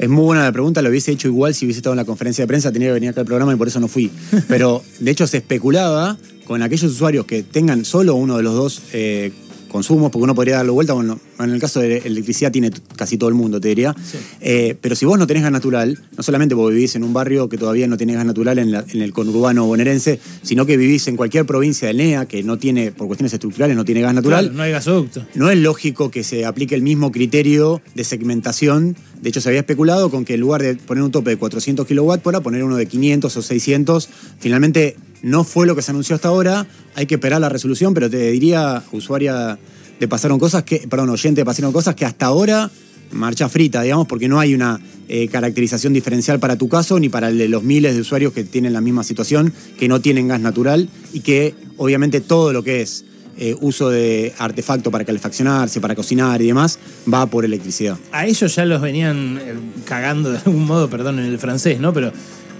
Es 0.00 0.08
muy 0.08 0.24
buena 0.24 0.42
la 0.44 0.50
pregunta, 0.50 0.80
lo 0.80 0.88
hubiese 0.88 1.12
hecho 1.12 1.28
igual 1.28 1.54
si 1.54 1.66
hubiese 1.66 1.80
estado 1.80 1.92
en 1.92 1.98
la 1.98 2.06
conferencia 2.06 2.42
de 2.42 2.48
prensa, 2.48 2.72
tenía 2.72 2.88
que 2.88 2.94
venir 2.94 3.10
acá 3.10 3.20
al 3.20 3.26
programa 3.26 3.52
y 3.52 3.56
por 3.56 3.68
eso 3.68 3.80
no 3.80 3.86
fui. 3.86 4.10
Pero 4.48 4.82
de 4.98 5.10
hecho 5.10 5.26
se 5.26 5.36
especulaba 5.36 6.16
con 6.46 6.62
aquellos 6.62 6.90
usuarios 6.90 7.26
que 7.26 7.42
tengan 7.42 7.84
solo 7.84 8.14
uno 8.14 8.38
de 8.38 8.42
los 8.42 8.54
dos 8.54 8.80
eh, 8.94 9.30
consumos, 9.70 10.10
porque 10.10 10.24
uno 10.24 10.34
podría 10.34 10.56
darle 10.56 10.72
vuelta, 10.72 10.92
bueno, 10.92 11.18
en 11.38 11.50
el 11.50 11.60
caso 11.60 11.80
de 11.80 11.98
electricidad 11.98 12.52
tiene 12.52 12.70
casi 12.96 13.16
todo 13.16 13.28
el 13.28 13.34
mundo, 13.34 13.60
te 13.60 13.68
diría. 13.68 13.94
Eh, 14.40 14.76
pero 14.80 14.94
si 14.94 15.06
vos 15.06 15.18
no 15.18 15.26
tenés 15.26 15.42
gas 15.42 15.52
natural, 15.52 15.98
no 16.16 16.22
solamente 16.22 16.54
porque 16.54 16.74
vivís 16.74 16.94
en 16.96 17.04
un 17.04 17.12
barrio 17.12 17.48
que 17.48 17.56
todavía 17.56 17.86
no 17.86 17.96
tiene 17.96 18.14
gas 18.14 18.26
natural 18.26 18.58
en, 18.58 18.74
el 18.74 19.12
conurbano 19.12 19.64
bonaerense, 19.66 20.20
sino 20.42 20.66
que 20.66 20.76
vivís 20.76 21.08
en 21.08 21.16
cualquier 21.16 21.46
provincia 21.46 21.88
del 21.88 21.96
NEA 21.96 22.26
que 22.26 22.42
no 22.42 22.58
tiene, 22.58 22.92
por 22.92 23.06
cuestiones 23.06 23.32
estructurales, 23.32 23.76
no 23.76 23.84
tiene 23.84 24.02
gas 24.02 24.14
natural. 24.14 24.54
no 24.54 24.62
hay 24.62 24.72
gasoducto. 24.72 25.24
No 25.34 25.50
es 25.50 25.58
lógico 25.58 26.10
que 26.10 26.24
se 26.24 26.44
aplique 26.44 26.74
el 26.74 26.82
mismo 26.82 27.12
criterio 27.12 27.80
de 27.94 28.04
segmentación. 28.04 28.96
De 29.22 29.28
hecho, 29.28 29.40
se 29.40 29.48
había 29.48 29.60
especulado 29.60 30.10
con 30.10 30.24
que 30.24 30.34
en 30.34 30.40
lugar 30.40 30.62
de 30.62 30.74
poner 30.74 31.04
un 31.04 31.10
tope 31.10 31.30
de 31.30 31.36
400 31.36 31.86
kilowatts 31.86 32.22
por 32.22 32.40
poner 32.42 32.64
uno 32.64 32.76
de 32.76 32.86
500 32.86 33.36
o 33.36 33.42
600. 33.42 34.08
Finalmente 34.38 34.96
no 35.22 35.44
fue 35.44 35.66
lo 35.66 35.76
que 35.76 35.82
se 35.82 35.90
anunció 35.90 36.14
hasta 36.16 36.28
ahora. 36.28 36.66
Hay 36.94 37.06
que 37.06 37.14
esperar 37.14 37.40
la 37.40 37.48
resolución, 37.48 37.94
pero 37.94 38.08
te 38.08 38.30
diría, 38.30 38.82
usuaria 38.92 39.58
de 39.98 40.08
pasaron 40.08 40.38
cosas 40.38 40.62
que, 40.62 40.86
perdón, 40.88 41.10
oyente, 41.10 41.44
pasaron 41.44 41.72
cosas 41.72 41.94
que 41.94 42.04
hasta 42.04 42.26
ahora 42.26 42.70
marcha 43.12 43.48
frita, 43.48 43.82
digamos, 43.82 44.06
porque 44.06 44.28
no 44.28 44.38
hay 44.38 44.54
una 44.54 44.80
eh, 45.08 45.28
caracterización 45.28 45.92
diferencial 45.92 46.38
para 46.38 46.56
tu 46.56 46.68
caso 46.68 46.98
ni 46.98 47.08
para 47.08 47.28
el 47.28 47.38
de 47.38 47.48
los 47.48 47.62
miles 47.62 47.94
de 47.94 48.00
usuarios 48.00 48.32
que 48.32 48.44
tienen 48.44 48.72
la 48.72 48.80
misma 48.80 49.02
situación, 49.04 49.52
que 49.78 49.88
no 49.88 50.00
tienen 50.00 50.28
gas 50.28 50.40
natural 50.40 50.88
y 51.12 51.20
que 51.20 51.54
obviamente 51.76 52.20
todo 52.20 52.52
lo 52.52 52.62
que 52.62 52.82
es 52.82 53.04
eh, 53.36 53.56
uso 53.60 53.88
de 53.88 54.34
artefacto 54.38 54.90
para 54.90 55.04
calefaccionarse, 55.04 55.80
para 55.80 55.94
cocinar 55.94 56.42
y 56.42 56.46
demás, 56.46 56.78
va 57.12 57.26
por 57.26 57.44
electricidad. 57.44 57.96
A 58.12 58.26
ellos 58.26 58.54
ya 58.54 58.64
los 58.64 58.82
venían 58.82 59.40
eh, 59.42 59.54
cagando 59.84 60.30
de 60.30 60.38
algún 60.38 60.64
modo, 60.66 60.90
perdón, 60.90 61.18
en 61.18 61.26
el 61.26 61.38
francés, 61.38 61.80
¿no? 61.80 61.92
Pero 61.92 62.12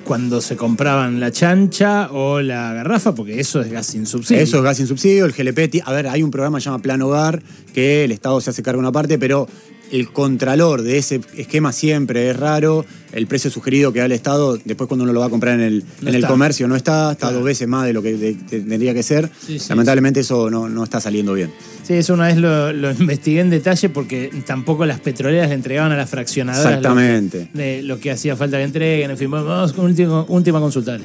cuando 0.04 0.40
se 0.40 0.56
compraban 0.56 1.20
la 1.20 1.30
chancha 1.30 2.10
o 2.12 2.40
la 2.40 2.72
garrafa, 2.72 3.14
porque 3.14 3.40
eso 3.40 3.60
es 3.60 3.70
gas 3.70 3.86
sin 3.86 4.06
subsidio. 4.06 4.42
Eso 4.42 4.58
es 4.58 4.62
gas 4.62 4.76
sin 4.76 4.86
subsidio, 4.86 5.24
el 5.24 5.32
GLP. 5.32 5.82
A 5.84 5.92
ver, 5.92 6.08
hay 6.08 6.22
un 6.22 6.30
programa 6.30 6.58
que 6.58 6.62
se 6.62 6.70
llama 6.70 6.82
Plan 6.82 7.02
Hogar, 7.02 7.42
que 7.72 8.04
el 8.04 8.12
Estado 8.12 8.40
se 8.40 8.50
hace 8.50 8.62
cargo 8.62 8.78
de 8.78 8.86
una 8.86 8.92
parte, 8.92 9.18
pero 9.18 9.46
el 9.90 10.12
contralor 10.12 10.82
de 10.82 10.98
ese 10.98 11.20
esquema 11.36 11.72
siempre 11.72 12.30
es 12.30 12.36
raro. 12.36 12.84
El 13.12 13.26
precio 13.26 13.50
sugerido 13.50 13.92
que 13.92 13.98
da 13.98 14.04
el 14.04 14.12
Estado, 14.12 14.56
después 14.64 14.86
cuando 14.86 15.02
uno 15.02 15.12
lo 15.12 15.20
va 15.20 15.26
a 15.26 15.30
comprar 15.30 15.54
en 15.54 15.60
el, 15.60 15.84
en 16.02 16.14
el 16.14 16.26
comercio, 16.26 16.68
no 16.68 16.76
está, 16.76 17.12
está 17.12 17.32
dos 17.32 17.42
veces 17.42 17.66
más 17.66 17.84
de 17.86 17.92
lo 17.92 18.02
que 18.02 18.36
tendría 18.48 18.94
que 18.94 19.02
ser. 19.02 19.28
Lamentablemente 19.68 20.20
eso 20.20 20.48
no, 20.48 20.68
no, 20.68 20.84
está 20.84 21.00
saliendo 21.00 21.34
bien. 21.34 21.52
Sí, 21.82 21.94
eso 21.94 22.14
una 22.14 22.28
vez 22.28 22.36
lo, 22.36 22.90
investigué 22.92 23.40
en 23.40 23.50
detalle 23.50 23.88
porque 23.88 24.30
tampoco 24.46 24.86
las 24.86 25.00
petroleras 25.00 25.48
le 25.48 25.56
entregaban 25.56 25.90
a 25.90 25.96
las 25.96 26.08
fraccionadoras 26.08 26.76
Exactamente. 26.76 27.50
Lo, 27.52 27.60
de 27.60 27.82
lo 27.82 27.98
que 27.98 28.12
hacía 28.12 28.36
falta 28.36 28.58
que 28.58 28.64
entreguen. 28.64 29.10
En 29.10 29.18
fin, 29.18 29.30
vamos 29.30 29.72
con 29.72 29.86
última, 29.86 30.24
última 30.28 30.60
consulta. 30.60 30.98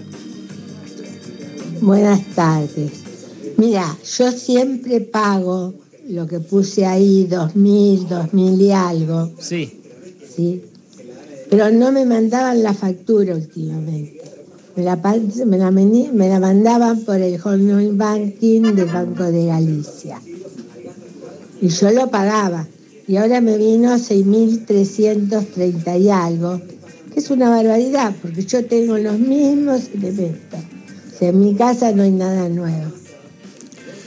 Buenas 1.81 2.23
tardes. 2.35 2.91
Mira, 3.57 3.95
yo 4.17 4.31
siempre 4.31 5.01
pago 5.01 5.73
lo 6.07 6.27
que 6.27 6.39
puse 6.39 6.85
ahí, 6.85 7.25
dos 7.25 7.55
mil, 7.55 8.07
dos 8.07 8.33
mil 8.33 8.61
y 8.61 8.71
algo. 8.71 9.31
Sí. 9.39 9.79
Sí. 10.35 10.63
Pero 11.49 11.71
no 11.71 11.91
me 11.91 12.05
mandaban 12.05 12.63
la 12.63 12.73
factura 12.73 13.35
últimamente. 13.35 14.21
Me 14.75 14.83
la, 14.83 14.97
me 15.45 15.57
la, 15.57 16.39
mandaban 16.39 17.05
por 17.05 17.21
el 17.21 17.39
home 17.41 17.91
banking 17.93 18.75
del 18.75 18.85
Banco 18.85 19.23
de 19.23 19.45
Galicia. 19.45 20.21
Y 21.61 21.69
yo 21.69 21.91
lo 21.91 22.09
pagaba. 22.09 22.67
Y 23.07 23.15
ahora 23.15 23.39
me 23.39 23.57
vino 23.57 23.95
6.330 23.95 26.01
y 26.01 26.09
algo, 26.09 26.59
que 27.13 27.19
es 27.19 27.29
una 27.29 27.49
barbaridad, 27.49 28.13
porque 28.21 28.43
yo 28.43 28.65
tengo 28.65 28.97
los 28.97 29.17
mismos 29.17 29.83
elementos. 29.93 30.59
O 31.13 31.17
sea, 31.17 31.29
en 31.29 31.39
mi 31.39 31.55
casa 31.55 31.93
no 31.93 32.03
hay 32.03 32.11
nada 32.11 32.49
nuevo. 32.49 32.91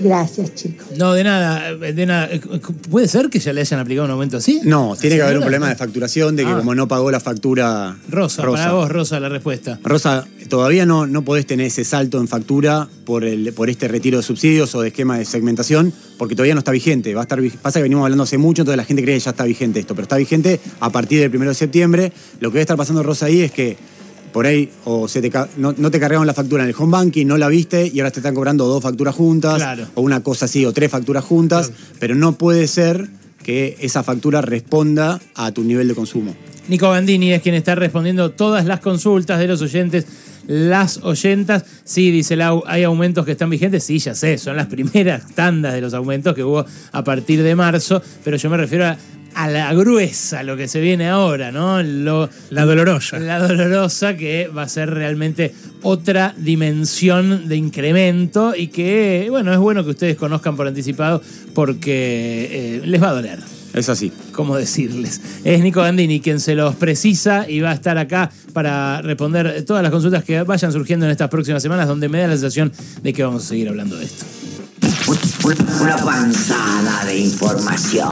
Gracias, 0.01 0.55
chicos. 0.55 0.87
No, 0.97 1.13
de 1.13 1.25
nada, 1.25 1.75
de 1.75 2.07
nada. 2.07 2.29
¿Puede 2.91 3.09
ser 3.09 3.29
que 3.31 3.41
ya 3.41 3.53
le 3.53 3.61
hayan 3.61 3.81
aplicado 3.81 4.05
un 4.07 4.13
aumento 4.13 4.37
así? 4.37 4.61
No, 4.65 4.97
tiene 5.01 5.17
que 5.17 5.23
haber 5.23 5.37
un 5.39 5.43
problema 5.43 5.69
de 5.69 5.77
facturación, 5.77 6.37
de 6.37 6.45
que 6.45 6.51
ah. 6.51 6.59
como 6.59 6.75
no 6.75 6.87
pagó 6.87 7.11
la 7.11 7.21
factura. 7.21 7.97
Rosa, 8.09 8.43
para 8.43 8.73
vos, 8.73 8.91
Rosa, 8.91 9.19
la 9.19 9.29
respuesta. 9.29 9.79
Rosa, 9.83 10.27
todavía 10.49 10.87
no, 10.87 11.07
no 11.07 11.23
podés 11.23 11.47
tener 11.47 11.67
ese 11.67 11.85
salto 11.85 12.21
en 12.21 12.29
factura 12.29 12.89
por, 13.05 13.25
el, 13.25 13.53
por 13.53 13.71
este 13.71 13.89
retiro 13.89 14.19
de 14.19 14.23
subsidios 14.23 14.75
o 14.75 14.83
de 14.83 14.89
esquema 14.89 15.19
de 15.19 15.25
segmentación, 15.25 15.93
porque 16.17 16.35
todavía 16.35 16.55
no 16.55 16.61
está 16.61 16.73
vigente. 16.73 17.15
Va 17.15 17.23
a 17.23 17.25
estar, 17.25 17.41
pasa 17.61 17.81
que 17.81 17.83
venimos 17.83 18.05
hablando 18.05 18.25
hace 18.25 18.39
mucho, 18.39 18.63
entonces 18.63 18.77
la 18.77 18.85
gente 18.85 19.03
cree 19.03 19.17
que 19.17 19.21
ya 19.21 19.31
está 19.31 19.45
vigente 19.45 19.81
esto, 19.81 19.95
pero 19.95 20.05
está 20.05 20.17
vigente 20.17 20.61
a 20.81 20.91
partir 20.91 21.21
del 21.21 21.35
1 21.35 21.49
de 21.49 21.55
septiembre. 21.55 22.13
Lo 22.41 22.51
que 22.51 22.55
debe 22.55 22.63
estar 22.63 22.77
pasando, 22.77 23.03
Rosa, 23.03 23.27
ahí 23.27 23.43
es 23.43 23.53
que 23.53 23.77
por 24.33 24.47
ahí 24.47 24.71
o 24.85 25.09
se 25.09 25.21
te, 25.21 25.31
no, 25.57 25.73
te 25.75 26.01
cargaron 26.01 26.27
la 26.27 26.35
factura 26.35 26.63
en 26.63 26.69
el 26.69 26.75
home 26.79 26.93
banking, 26.93 27.27
no 27.27 27.37
la 27.37 27.49
viste 27.49 27.91
y 27.93 28.01
ahora 28.01 28.11
te 28.11 28.21
están 28.21 28.35
cobrando 28.35 28.67
dos 28.67 28.83
facturas 28.83 29.15
juntas 29.15 29.63
o 29.95 30.03
una 30.03 30.23
cosa 30.23 30.47
así 30.47 30.65
o 30.65 30.73
tres 30.73 30.91
facturas 30.91 31.25
juntas, 31.25 31.73
pero 31.99 32.15
no 32.15 32.33
puede 32.33 32.67
ser 32.69 33.09
que 33.43 33.77
esa 33.81 34.03
factura 34.03 34.43
responda 34.43 35.21
a 35.35 35.53
tu 35.53 35.63
nivel 35.63 35.89
de 35.89 35.95
consumo. 35.95 36.35
Nico 36.69 36.89
Bandini 36.89 37.33
es 37.33 37.41
quien 37.41 37.55
está 37.55 37.75
respondiendo 37.75 38.33
todas 38.33 38.67
las 38.67 38.81
consultas 38.81 39.39
de 39.39 39.47
los 39.47 39.63
oyentes, 39.63 40.07
las 40.47 40.99
oyentas. 41.03 41.65
Sí, 41.85 42.11
dice 42.11 42.37
Lau, 42.37 42.63
hay 42.67 42.83
aumentos 42.83 43.25
que 43.25 43.33
están 43.33 43.49
vigentes. 43.49 43.85
Sí, 43.85 43.99
ya 43.99 44.15
sé, 44.15 44.37
son 44.37 44.57
las 44.57 44.67
primeras 44.67 45.35
tandas 45.35 45.73
de 45.73 45.81
los 45.81 45.95
aumentos 45.95 46.35
que 46.35 46.45
hubo 46.45 46.67
a 46.93 47.05
partir 47.05 47.43
de 47.43 47.55
marzo, 47.55 48.03
pero 48.23 48.37
yo 48.37 48.51
me 48.51 48.59
refiero 48.59 48.87
a 48.87 48.99
a 49.35 49.49
la 49.49 49.73
gruesa 49.75 50.43
lo 50.43 50.57
que 50.57 50.69
se 50.69 50.81
viene 50.81 51.09
ahora, 51.09 51.53
¿no? 51.53 51.83
la 51.83 52.65
dolorosa. 52.65 53.19
La 53.19 53.39
dolorosa 53.39 54.17
que 54.17 54.49
va 54.49 54.63
a 54.63 54.69
ser 54.69 54.91
realmente 54.91 55.55
otra 55.83 56.35
dimensión 56.37 57.49
de 57.49 57.57
incremento 57.57 58.55
y 58.57 58.69
que, 58.69 59.27
bueno, 59.31 59.53
es 59.53 59.59
bueno 59.59 59.85
que 59.85 59.91
ustedes 59.91 60.17
conozcan 60.17 60.57
por 60.57 60.67
anticipado 60.67 61.23
porque 61.55 62.49
eh, 62.51 62.83
les 62.85 63.03
va 63.03 63.11
a 63.11 63.15
doler. 63.15 63.39
Es 63.75 63.89
así. 63.89 64.13
¿Cómo 64.33 64.57
decirles? 64.57 65.21
Es 65.45 65.63
Nico 65.63 65.83
Gandini 65.83 66.21
quien 66.21 66.41
se 66.41 66.55
los 66.55 66.75
precisa 66.75 67.49
y 67.49 67.61
va 67.61 67.71
a 67.71 67.75
estar 67.75 67.99
acá 67.99 68.31
para 68.53 69.03
responder 69.03 69.65
todas 69.65 69.83
las 69.83 69.93
consultas 69.93 70.25
que 70.25 70.43
vayan 70.43 70.73
surgiendo 70.73 71.07
en 71.07 71.13
estas 71.13 71.29
próximas 71.29 71.63
semanas, 71.63 71.87
donde 71.87 72.09
me 72.09 72.19
da 72.19 72.29
la 72.29 72.33
sensación 72.33 72.73
de 73.03 73.13
que 73.13 73.23
vamos 73.23 73.45
a 73.45 73.49
seguir 73.49 73.69
hablando 73.69 73.97
de 73.97 74.07
esto. 74.07 74.25
Una 75.81 75.97
panzada 75.97 77.05
de 77.07 77.19
información. 77.19 78.07